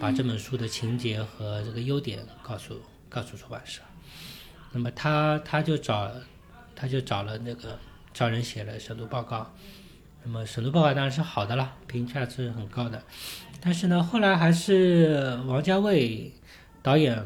[0.02, 2.76] 把这本书的情节和这个优点告诉
[3.08, 3.84] 告诉出版社，
[4.72, 6.12] 那么他他就找
[6.76, 7.78] 他就找了那个
[8.12, 9.54] 找人写了审读报告，
[10.24, 13.04] 那么审读报告当然是好的了，评价是很高的，
[13.62, 16.32] 但是呢，后来还是王家卫
[16.82, 17.24] 导演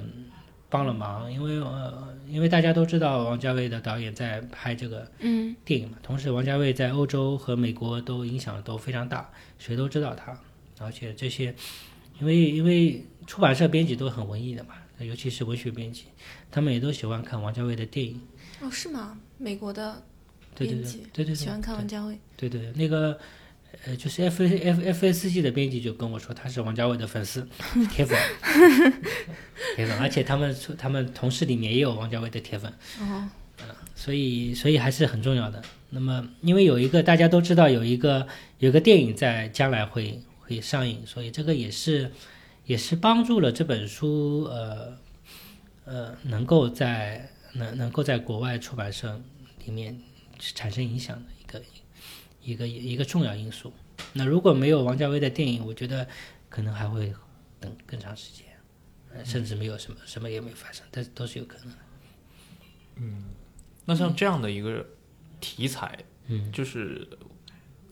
[0.70, 5.56] 帮了忙，因为呃，因为大家都知道王家卫的导演在拍这个嗯。
[5.64, 10.38] 电影嘛，同时王家卫在欧洲和美国都影响都非常大，谁都知道他，
[10.78, 11.56] 而且这些。
[12.20, 16.06] 因为因为出版社编辑都很文艺的嘛，尤其是文学编辑，
[16.50, 18.22] 他们也都喜欢看王家卫的电影。
[18.62, 19.18] 哦，是吗？
[19.38, 20.02] 美国的
[20.56, 22.18] 对对编辑对对对，喜欢看王家卫。
[22.38, 23.20] 对对对，那个
[23.86, 27.46] 呃，就是 F F F S G 的编辑就跟我说，他是王家卫的粉丝，
[27.92, 28.18] 铁粉，
[29.76, 32.72] 铁粉，而且他们他们同事里面也有王家卫的铁粉。
[33.02, 33.28] 哦，
[33.96, 35.62] 所以所以还是很重要的。
[35.90, 38.26] 那么因为有一个大家都知道有一个
[38.60, 40.22] 有个电影在将来会。
[40.48, 42.12] 会上映，所以这个也是，
[42.66, 44.96] 也是帮助了这本书，呃，
[45.86, 49.20] 呃，能够在能能够在国外出版社
[49.66, 50.00] 里面
[50.38, 51.64] 产生影响的一个
[52.44, 53.74] 一个一个重要因素。
[54.14, 56.08] 那如果没有王家卫的电影，我觉得
[56.48, 57.12] 可能还会
[57.60, 61.78] 等更长时间，甚至没有什么什么也没发生，但都是有可能的。
[62.98, 63.24] 嗯，
[63.86, 64.86] 那像这样的一个
[65.40, 67.08] 题材，嗯，就是。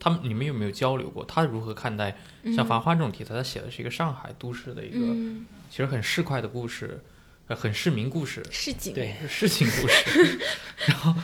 [0.04, 1.24] 他们你们有没有交流过？
[1.24, 2.14] 他如何看待
[2.54, 3.34] 像《繁花》这种题材？
[3.34, 4.98] 他写的是一个上海都市的一个，
[5.70, 7.02] 其实很市侩的故事，
[7.46, 10.38] 呃，很市民故事，市井对市井故事。
[10.86, 11.14] 然后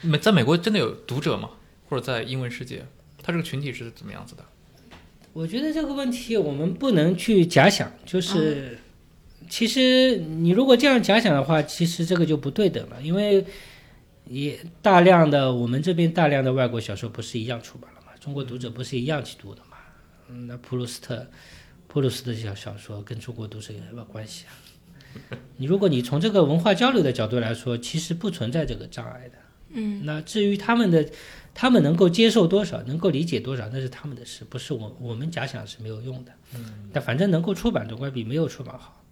[0.00, 1.50] 美在美国真的有读者吗？
[1.86, 2.86] 或者在英文世界，
[3.22, 4.44] 他这个群体是怎么样子的？
[5.34, 8.78] 我觉得这个问题我们不能去假想，就是
[9.50, 13.44] 其实你如果这样假想的话，其实这个就不对等了，因为
[14.24, 17.99] 也大量的我们这边大量的外国小说不是一样出版了。
[18.20, 19.78] 中国读者不是一样去读的嘛？
[20.28, 21.26] 嗯，那普鲁斯特、
[21.88, 24.52] 普鲁斯特小小说跟中国读者有什么关系啊？
[25.56, 29.38] 你如果你从这个文化交流的角度来说，其实不存在这个障碍的。
[29.70, 31.08] 嗯，那至于他们的，
[31.54, 36.32] 他们能够接受多少，能够理解多少，那是他们的事，不是我我们假想是没有用的。
[36.54, 39.02] 嗯，但反正能够出版总归比没有出版好。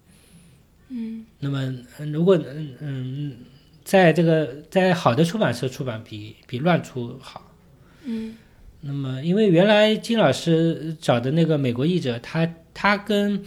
[0.89, 1.73] 嗯，那么
[2.11, 3.37] 如果嗯嗯，
[3.83, 7.51] 在这个在好的出版社出版比比乱出好。
[8.03, 8.37] 嗯。
[8.81, 13.43] 那么，因为原来金老师找的那个美国译者，他他跟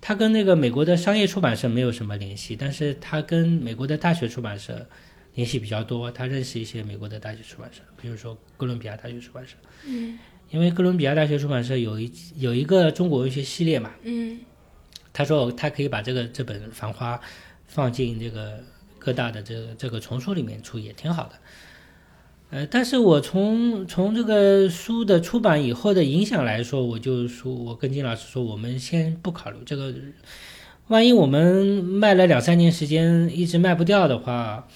[0.00, 4.86] 他跟那个美国的商业出版社没有什么联系，但是他跟美国的大学出版社
[5.34, 9.54] 联系比较多，他认识一些美国的大学出版社，比如说哥伦比亚大学出版社。
[9.86, 10.18] 嗯。
[10.50, 13.92] 因为哥伦比亚大学出版社有一有一个中国文学系列嘛。
[14.02, 14.40] 嗯。
[15.12, 17.16] 他说他可以把这个这本《繁花》
[17.66, 18.58] 放进这个
[18.98, 21.34] 各大的这个这个丛书里面出，也挺好的。
[22.50, 29.94] 呃，但是我从从这个书的出版以后的影响来说，我就说，我跟金老师说，我们先不考虑这个，
[30.88, 34.66] 万一我们卖了两三年时间一直卖不掉的话，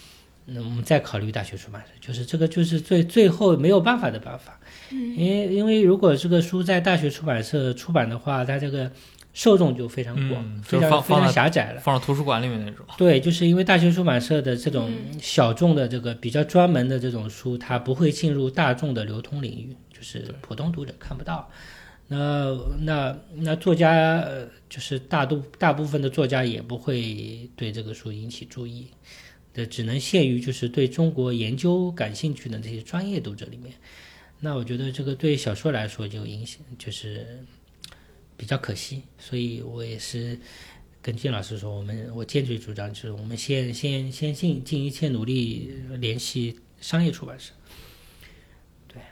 [0.46, 4.60] 那我们再考虑大学出版社，就是这个就是最最后没有办法的办法，
[4.90, 8.90] 因为因为如果这个书在大学出版社出版的话，它这个。
[9.34, 11.80] 受众就非常广，非常非常狭窄了。
[11.80, 12.86] 放到图书馆里面那种。
[12.96, 21.50] 对，就是因为大学出版社的这种小众的这个比较专门的这种书，它不会进入大众的流通领域，就是普通读者看不到。
[22.06, 24.24] 那那那作家，
[24.68, 28.88] 就是大多大部分的作家也不会对这个书引起注意，
[29.52, 33.72] 这只能限于就是对中国研究感兴趣的这些专业读者里面。
[34.38, 37.42] 那我觉得这个对小说来说就影响就是
[38.36, 40.38] 比较可惜，所以我也是
[41.00, 47.52] 跟金老师说，我们我坚决主张就是我们先先先尽尽一切努力联系商业出版社。
[48.88, 49.02] 对，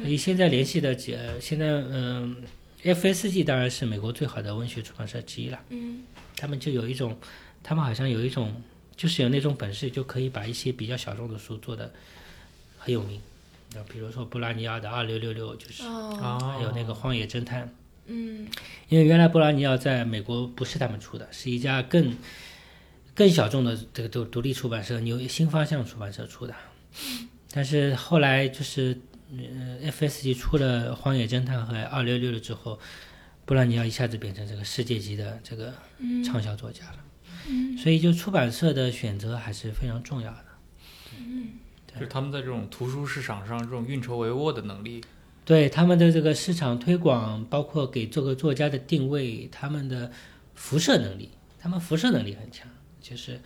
[0.00, 2.36] 所以现在联系的几呃现在嗯、
[2.82, 5.60] FSG 当然是美国最好的文学出版社之一了。
[5.70, 6.04] 嗯
[6.36, 7.18] 他们就有一种，
[7.64, 8.62] 他们好像有一种，
[8.94, 11.92] 就是有那种本事，就可以把一些比较小众的书做的
[12.78, 13.20] 很有名。
[13.74, 17.66] 那，比如说布拉尼亚的《二六六六》，就是哦啊，还有那个《荒野侦探》，
[18.08, 18.48] 嗯
[18.88, 22.16] 因为原来布拉尼奥在美国不是他们出的，是一家更
[23.14, 26.54] 更小众的这个独独立出版社纽约新方向出版社出的。
[27.52, 28.98] 但是后来就是
[29.30, 32.78] 呃 FSG 出了《荒野侦探》和《二六六六》之后，
[33.44, 35.74] 布拉尼奥一下子变成这个世界级的这个
[36.24, 36.98] 畅销作家了。
[37.82, 40.44] 所以就出版社的选择还是非常重要的。
[41.94, 45.02] 就是他们在这种图书市场上这种运筹帷幄的能力，
[45.48, 50.12] 对他们的这个市场推广，包括给这个作家的定位，他们的
[50.54, 52.68] 辐射能力，他们辐射能力很强，
[53.00, 53.40] 就是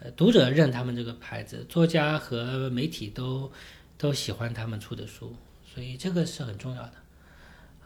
[0.00, 3.52] 呃读者认他们这个牌子，作家和媒体都
[3.98, 5.36] 都喜欢他们出的书，
[5.74, 6.92] 所以这个是很重要的。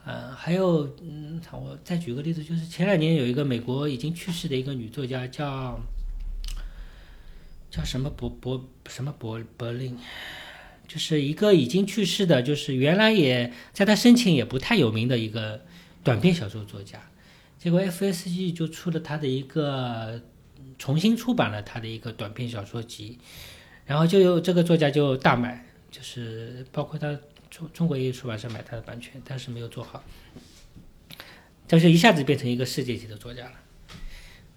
[0.05, 5.81] 呃，还有，嗯，我再举个例子，就是前两年有一个美国已经去世的一个女作家叫
[7.73, 9.99] 叫什么伯伯什么伯伯林，
[10.89, 15.61] 就是一个已经去世的，就是原来也在他生前也不太有名的一个
[16.03, 16.99] 短篇小说作家，
[17.59, 20.23] 结果 FSG 就出了他的一个
[20.79, 23.19] 重新出版了他的一个短篇小说集，
[23.85, 27.19] 然后就有这个作家就大买，就是包括他
[27.51, 30.03] 中中国也有出版社买他的版权，但是没有做好，
[31.67, 33.53] 但是一下子变成一个世界级的作家了。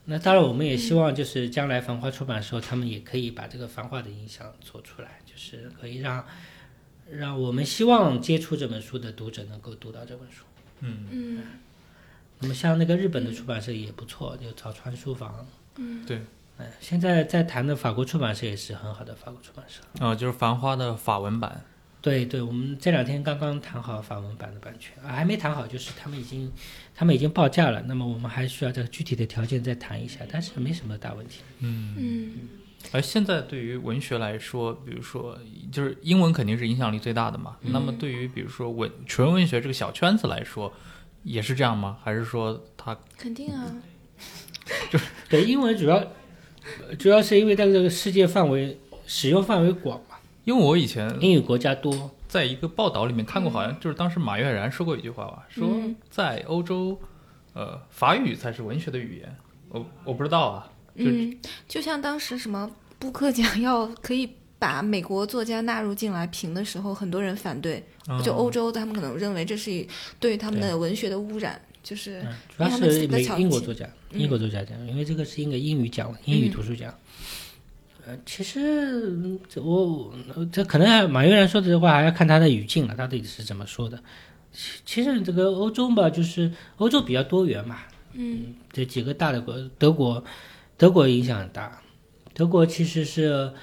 [0.06, 6.26] 那当然，我们也希望就是将来繁花出版的时候，他们也可以把这个繁花的影响做出来，就是可以让
[7.10, 10.43] 让我们希望接触这本书的读者能够读到这本书。
[10.80, 11.43] 嗯，嗯
[12.39, 15.45] 那么像那个日本的出版社也不错，就早川书房。
[15.76, 16.20] 嗯对，
[16.58, 19.82] 哎，现在在谈的法国出版社也是很好的法国出版社。
[20.04, 21.64] 啊，就是《繁花》的法文版，
[22.02, 26.52] 对对，我们这两天刚刚谈好法文版的版权，啊，还没谈好，就是他们已经
[26.95, 31.41] 他们已经报价了，那么我们还需要这个具体的条件再谈一下，但是没什么大问题。
[31.60, 32.32] 嗯，嗯
[32.91, 35.38] 而现在对于文学来说，比如说
[35.72, 40.74] 就是英文肯定是影响力最大的嘛，那么对于比如说文纯文学这个小圈子来说，
[41.22, 41.99] 也是这样吗？
[42.04, 43.76] 还是说它肯定啊，
[44.89, 46.04] 就 是对，英文主要
[46.97, 50.11] 主要是因为在这个世界范围使用范围广嘛，
[50.44, 52.12] 因为我以前英语国家多。
[52.32, 56.98] 在一个报道里面看过，好像就是当时马悦然说过一句话吧，说嗯在欧洲，
[57.52, 59.36] 呃，法语才是文学的语言。
[59.68, 61.38] 我我不知道啊，就嗯，
[61.68, 68.24] 就像当时什么布克奖要可以把美国作家纳入进来评的时候，很多人反对，嗯。
[68.24, 69.86] 就欧洲他们可能认为这是
[70.18, 74.22] 对他们的文学的污染，就是嗯，主要是美自己的巧英国作家，嗯。
[74.22, 76.98] 英国作家奖，因为这个是一个英语奖，英语图书奖。
[78.12, 83.97] 呃，其实我呃这可能还马悦然说的这话还要看他的语境了，他到底是怎么说的。
[84.51, 87.78] 其其实这个欧洲吧，就是欧洲比较多元嘛，
[88.12, 90.22] 嗯这几个大的国，德国，
[90.78, 91.82] 德国影响很大。
[92.34, 93.53] 德国其实是，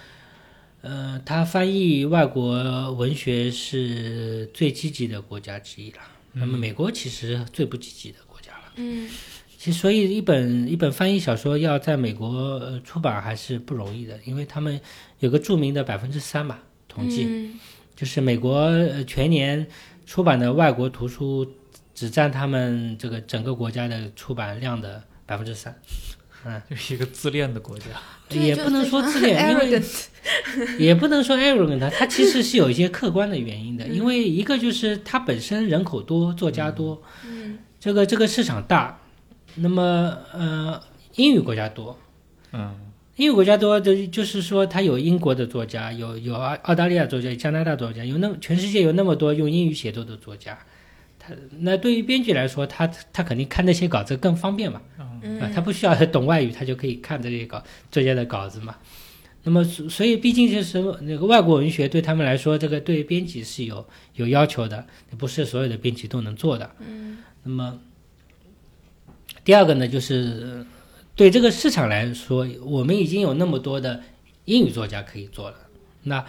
[0.80, 5.98] 呃，他翻译外国文学是最积极的国家之一了。
[6.32, 8.72] 那么美国其实最不积极的国家了。
[8.76, 9.10] 嗯
[9.58, 14.80] 其实，所以一本一本翻译小说要在美国呃出版还是不容易的，因为他们
[15.18, 17.58] 有个著名的百分之三嘛统计，嗯
[17.96, 19.66] 就是美国呃全年
[20.06, 21.44] 出版的外国图书
[21.92, 25.76] 只占他们这个整个国家的出版量的百分之三。
[26.46, 27.86] 嗯就是一个自恋的国家。
[28.30, 29.82] 也不能说自恋，因为
[30.78, 33.88] 也不能说 arrogant，它其实是有一些客观的原因的。
[33.88, 38.97] 因为一个就是它本身人口多，作家多，嗯这个这个市场大，
[39.60, 40.80] 那么呃
[41.16, 41.98] 英语国家多，
[42.52, 42.74] 嗯
[43.16, 50.56] 英语国家多就就是说它有英国的作家，有有澳澳大利亚作家，加拿大作家，有那全世界有那么多用英语写作的作家。
[51.18, 54.80] 他那对于编剧来说，他他肯定看那些稿子更方便嘛。
[54.96, 58.76] 啊，嗯他不需要懂外语，他就可以看这些稿作家的稿子嘛。
[59.42, 63.84] 那么，所所以毕竟就是那个外国文学对他们来说，这个对编辑是有
[64.14, 64.86] 有要求的，
[65.16, 66.70] 不是所有的编辑都能做的。
[66.80, 67.80] 嗯那么，
[69.48, 70.62] 第二个呢，就是
[71.16, 74.02] 对这个市场来说，我们已经有那么多的
[74.44, 75.56] 英语作家可以做了，
[76.02, 76.22] 那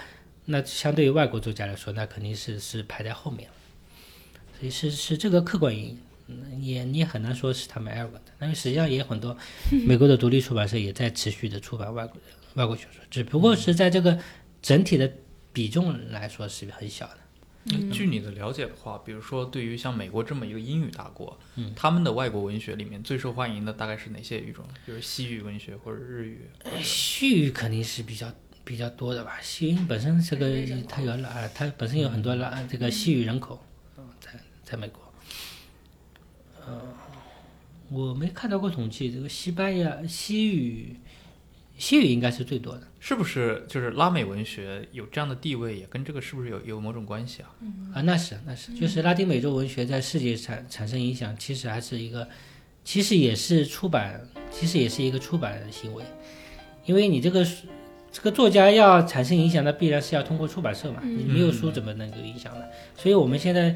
[0.45, 3.49] 那相对于外国作家来说，那肯定是是排在后面。
[4.57, 5.99] 所以是是这个客观原因，
[6.63, 9.37] 也你也很难说是他们 arrogant，因为实际上也有很多
[9.85, 12.15] 美国的独立出版社也在持续的出版外国
[12.53, 14.17] 外国小说，只不过是在这个
[14.61, 15.11] 整体的
[15.51, 17.17] 比重来说是很小的。
[17.71, 24.65] 嗯据你的了解的话，比如说对于像美国这么一个英语大国，嗯他们的外国文学里面最受欢迎的大概是哪些语种？
[24.85, 26.41] 比如西语文学或者日语？
[26.81, 28.31] 西语肯定是比较
[28.63, 29.39] 比较多的吧。
[29.41, 30.47] 西语本身这个
[30.87, 33.61] 它有拉，它本身有很多拉这个西语人口，
[33.97, 34.31] 嗯，在
[34.63, 35.01] 在美国。
[36.65, 36.81] 呃，
[37.89, 40.95] 我没看到过统计，这个西班牙西语
[41.79, 42.83] 西语应该是最多的。
[42.99, 47.49] 是不是就是拉美文学有这样的地位，也跟这个是不是有有某种关系啊？
[47.95, 52.27] 啊，那是那是，就是拉丁美洲文学在世界产产生影响，其实还是一个，
[52.83, 54.21] 其实也是出版，
[54.51, 56.03] 其实也是一个出版的行为，
[56.85, 57.65] 因为你这个书
[58.11, 62.65] 这个作家要产生影响，那必然是要通过出版社嘛，你没有书怎么能够影响呢？
[62.97, 63.73] 所以我们现在，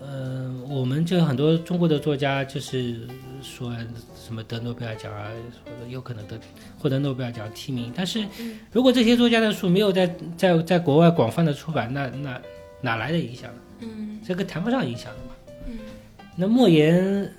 [0.00, 3.06] 呃，我们就很多中国的作家就是
[3.40, 3.72] 说
[4.28, 5.30] 什么得诺贝尔奖啊，
[5.64, 6.38] 或者有可能得
[6.78, 8.22] 获得诺贝尔奖提名，但是
[8.70, 10.06] 如果这些作家的书没有在
[10.36, 12.38] 在在国外广泛的出版，那那
[12.82, 13.58] 哪来的影响呢？
[13.80, 15.34] 嗯这个谈不上影响的嘛。
[15.66, 15.78] 嗯
[16.36, 17.32] 那莫言，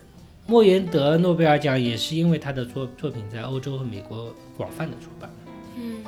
[0.47, 5.29] 莫言得诺贝尔奖也是因为他的作作品在欧洲和美国广泛的出版。
[5.77, 6.03] 嗯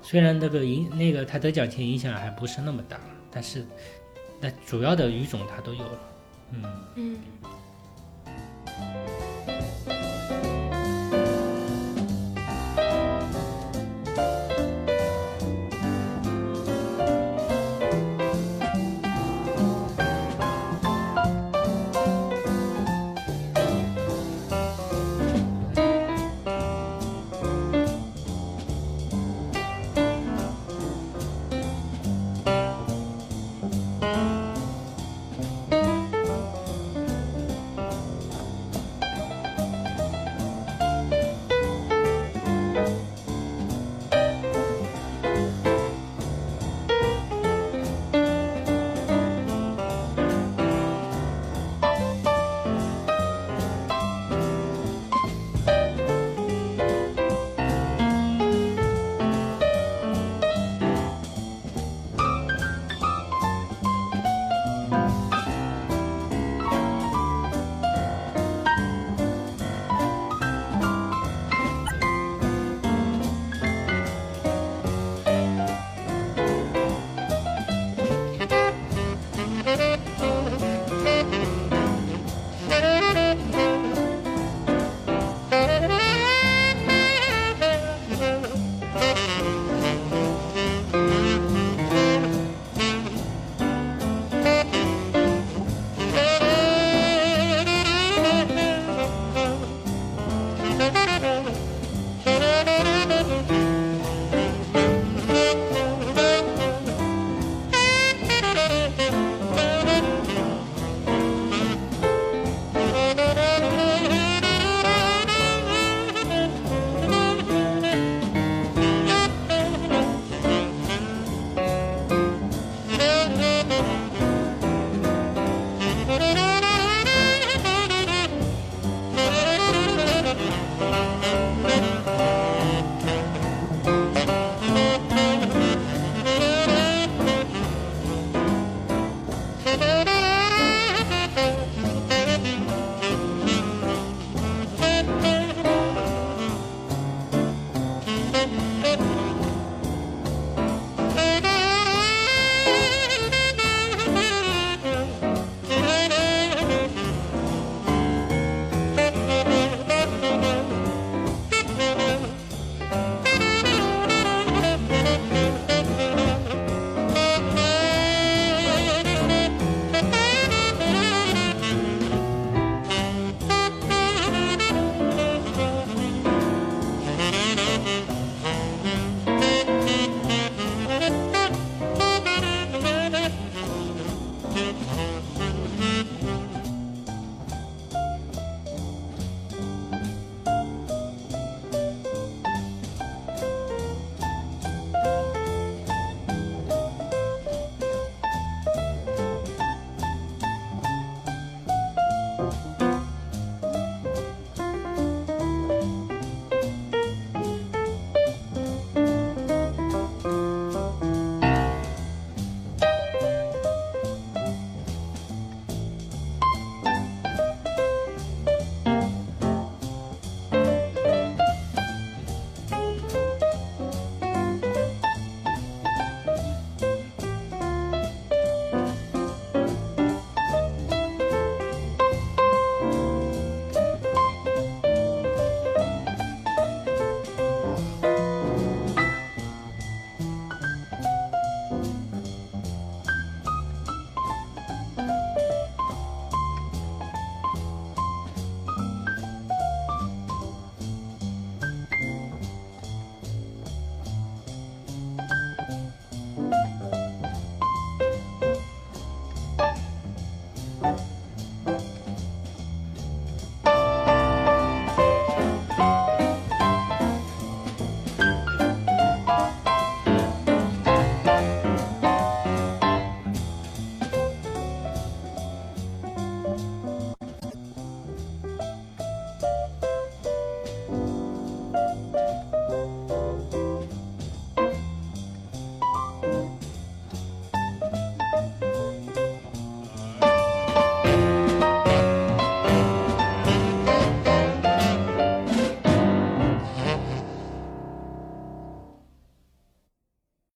[0.00, 3.00] 虽然那个影那个他得奖前影响还不是那么大，
[3.32, 3.66] 但是
[4.40, 5.98] 那主要的语种他都有了。
[6.52, 6.62] 嗯，
[6.94, 7.16] 嗯